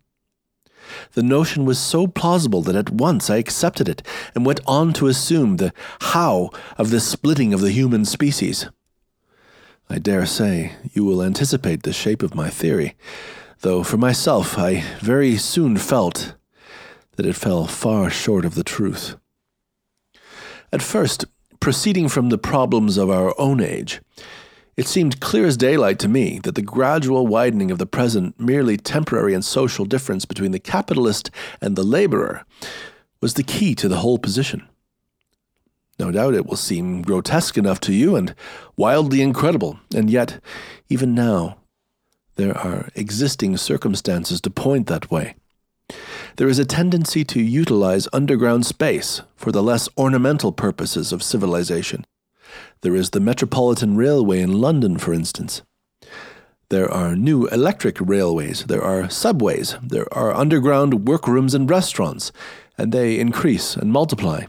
[1.14, 4.02] The notion was so plausible that at once I accepted it
[4.34, 8.68] and went on to assume the how of the splitting of the human species.
[9.90, 12.96] I dare say you will anticipate the shape of my theory,
[13.62, 16.36] though for myself I very soon felt
[17.16, 19.16] that it fell far short of the truth.
[20.72, 21.26] At first,
[21.60, 24.02] proceeding from the problems of our own age,
[24.78, 28.78] it seemed clear as daylight to me that the gradual widening of the present merely
[28.78, 32.46] temporary and social difference between the capitalist and the laborer
[33.22, 34.68] was the key to the whole position.
[35.98, 38.36] No doubt it will seem grotesque enough to you and
[38.76, 40.42] wildly incredible, and yet,
[40.90, 41.58] even now,
[42.36, 45.36] there are existing circumstances to point that way.
[46.36, 52.06] There is a tendency to utilize underground space for the less ornamental purposes of civilization.
[52.82, 55.62] There is the Metropolitan Railway in London, for instance.
[56.70, 62.32] There are new electric railways, there are subways, there are underground workrooms and restaurants,
[62.78, 64.46] and they increase and multiply.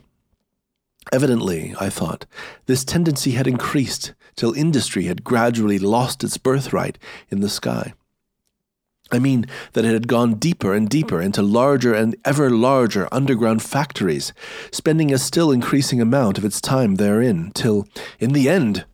[1.12, 2.26] Evidently, I thought,
[2.66, 6.98] this tendency had increased till industry had gradually lost its birthright
[7.28, 7.94] in the sky.
[9.12, 13.62] I mean that it had gone deeper and deeper into larger and ever larger underground
[13.62, 14.32] factories,
[14.72, 17.86] spending a still increasing amount of its time therein, till,
[18.18, 18.84] in the end,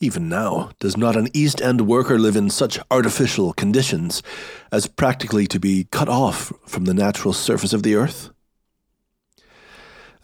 [0.00, 4.22] even now, does not an East End worker live in such artificial conditions
[4.72, 8.30] as practically to be cut off from the natural surface of the earth?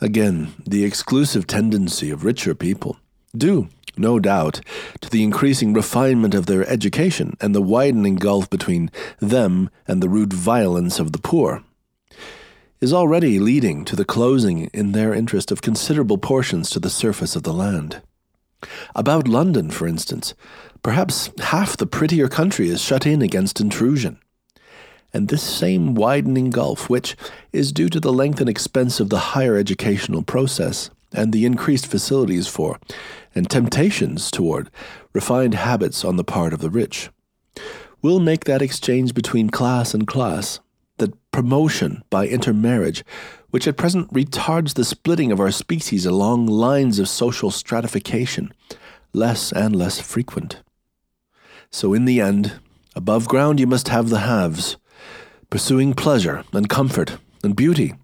[0.01, 2.99] Again, the exclusive tendency of richer people
[3.37, 3.69] due
[4.01, 4.61] no doubt,
[5.01, 8.91] to the increasing refinement of their education and the widening gulf between
[9.21, 11.63] them and the rude violence of the poor,
[12.81, 17.37] is already leading to the closing in their interest of considerable portions to the surface
[17.37, 18.01] of the land.
[18.95, 20.35] About London, for instance,
[20.83, 24.19] perhaps half the prettier country is shut in against intrusion.
[25.13, 27.17] And this same widening gulf, which
[27.53, 31.87] is due to the length and expense of the higher educational process, and the increased
[31.87, 32.79] facilities for,
[33.35, 34.71] and temptations toward,
[35.13, 37.11] refined habits on the part of the rich.
[38.03, 40.61] We'll make that exchange between class and class,
[40.99, 43.05] that promotion by intermarriage,
[43.51, 48.53] which at present retards the splitting of our species along lines of social stratification,
[49.13, 50.63] less and less frequent.
[51.71, 52.59] So, in the end,
[52.95, 54.77] above ground you must have the haves,
[55.51, 57.95] pursuing pleasure and comfort and beauty,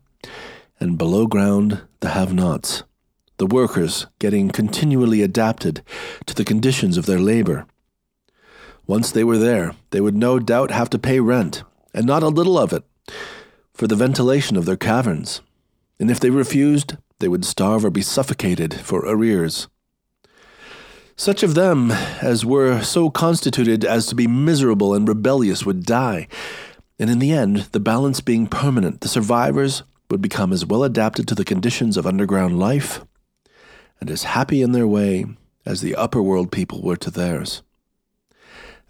[0.78, 2.82] and below ground the have nots
[3.38, 5.82] the workers getting continually adapted
[6.24, 7.66] to the conditions of their labor.
[8.86, 11.62] Once they were there, they would no doubt have to pay rent,
[11.92, 12.84] and not a little of it,
[13.74, 15.42] for the ventilation of their caverns.
[15.98, 19.68] And if they refused, they would starve or be suffocated for arrears.
[21.16, 26.28] Such of them as were so constituted as to be miserable and rebellious would die,
[26.98, 31.26] and in the end, the balance being permanent, the survivors would become as well adapted
[31.28, 33.00] to the conditions of underground life
[34.00, 35.26] and as happy in their way
[35.64, 37.62] as the upper world people were to theirs.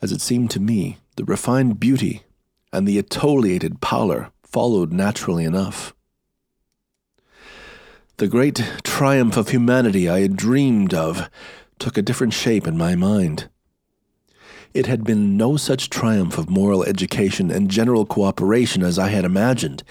[0.02, 2.22] As it seemed to me, the refined beauty
[2.72, 5.94] and the etiolated pallor followed naturally enough.
[8.18, 11.28] The great triumph of humanity I had dreamed of
[11.78, 13.48] took a different shape in my mind.
[14.72, 19.24] It had been no such triumph of moral education and general cooperation as I had
[19.24, 19.82] imagined,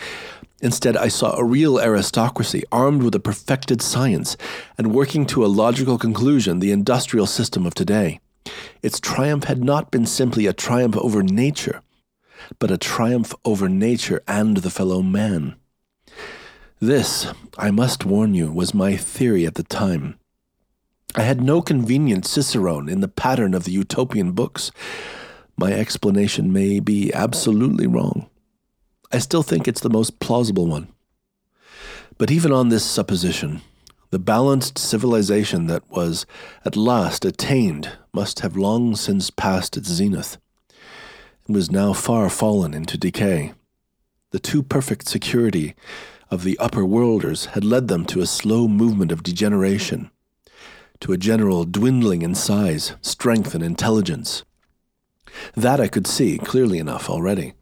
[0.61, 4.37] Instead, I saw a real aristocracy armed with a perfected science
[4.77, 8.19] and working to a logical conclusion the industrial system of today.
[8.81, 11.81] Its triumph had not been simply a triumph over nature,
[12.59, 15.55] but a triumph over nature and the fellow man.
[16.79, 17.27] This,
[17.57, 20.19] I must warn you, was my theory at the time.
[21.15, 24.71] I had no convenient cicerone in the pattern of the utopian books.
[25.57, 28.29] My explanation may be absolutely wrong.
[29.11, 30.87] I still think it's the most plausible one.
[32.17, 33.61] But even on this supposition,
[34.11, 36.25] the balanced civilization that was
[36.63, 40.37] at last attained must have long since passed its zenith,
[41.45, 43.53] and was now far fallen into decay.
[44.31, 45.75] The too perfect security
[46.31, 50.09] of the upper worlders had led them to a slow movement of degeneration,
[51.01, 54.43] to a general dwindling in size, strength, and intelligence.
[55.55, 57.53] That I could see clearly enough already.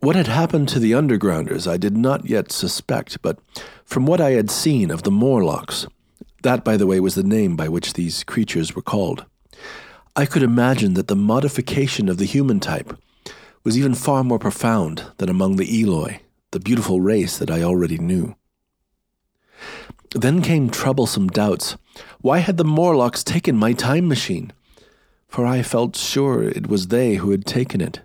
[0.00, 3.38] What had happened to the undergrounders I did not yet suspect, but
[3.84, 5.86] from what I had seen of the Morlocks,
[6.42, 9.26] that, by the way, was the name by which these creatures were called,
[10.16, 12.96] I could imagine that the modification of the human type
[13.62, 16.20] was even far more profound than among the Eloi,
[16.50, 18.36] the beautiful race that I already knew.
[20.14, 21.76] Then came troublesome doubts.
[22.22, 24.54] Why had the Morlocks taken my time machine?
[25.28, 28.00] For I felt sure it was they who had taken it.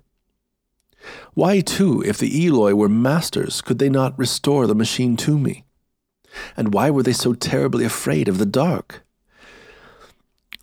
[1.36, 5.66] Why, too, if the Eloi were masters, could they not restore the machine to me?
[6.56, 9.06] And why were they so terribly afraid of the dark?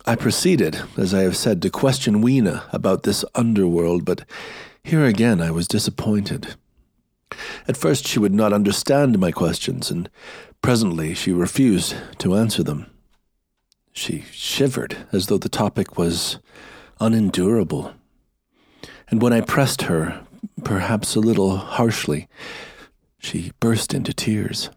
[0.05, 4.25] I proceeded, as I have said, to question Weena about this underworld, but
[4.83, 6.55] here again I was disappointed.
[7.67, 10.09] At first she would not understand my questions, and
[10.61, 12.87] presently she refused to answer them.
[13.91, 16.39] She shivered as though the topic was
[16.99, 17.93] unendurable.
[19.09, 20.25] And when I pressed her,
[20.63, 22.27] perhaps a little harshly,
[23.17, 24.69] she burst into tears.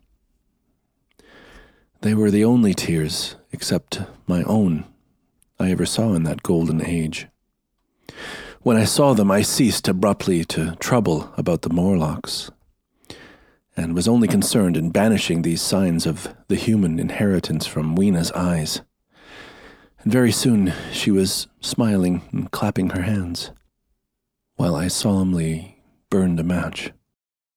[2.02, 4.84] They were the only tears, except my own,
[5.58, 7.26] I ever saw in that golden age.
[8.62, 12.50] When I saw them, I ceased abruptly to trouble about the Morlocks,
[13.76, 18.82] and was only concerned in banishing these signs of the human inheritance from Weena's eyes.
[20.00, 23.50] And very soon she was smiling and clapping her hands,
[24.56, 25.78] while I solemnly
[26.10, 26.92] burned a match.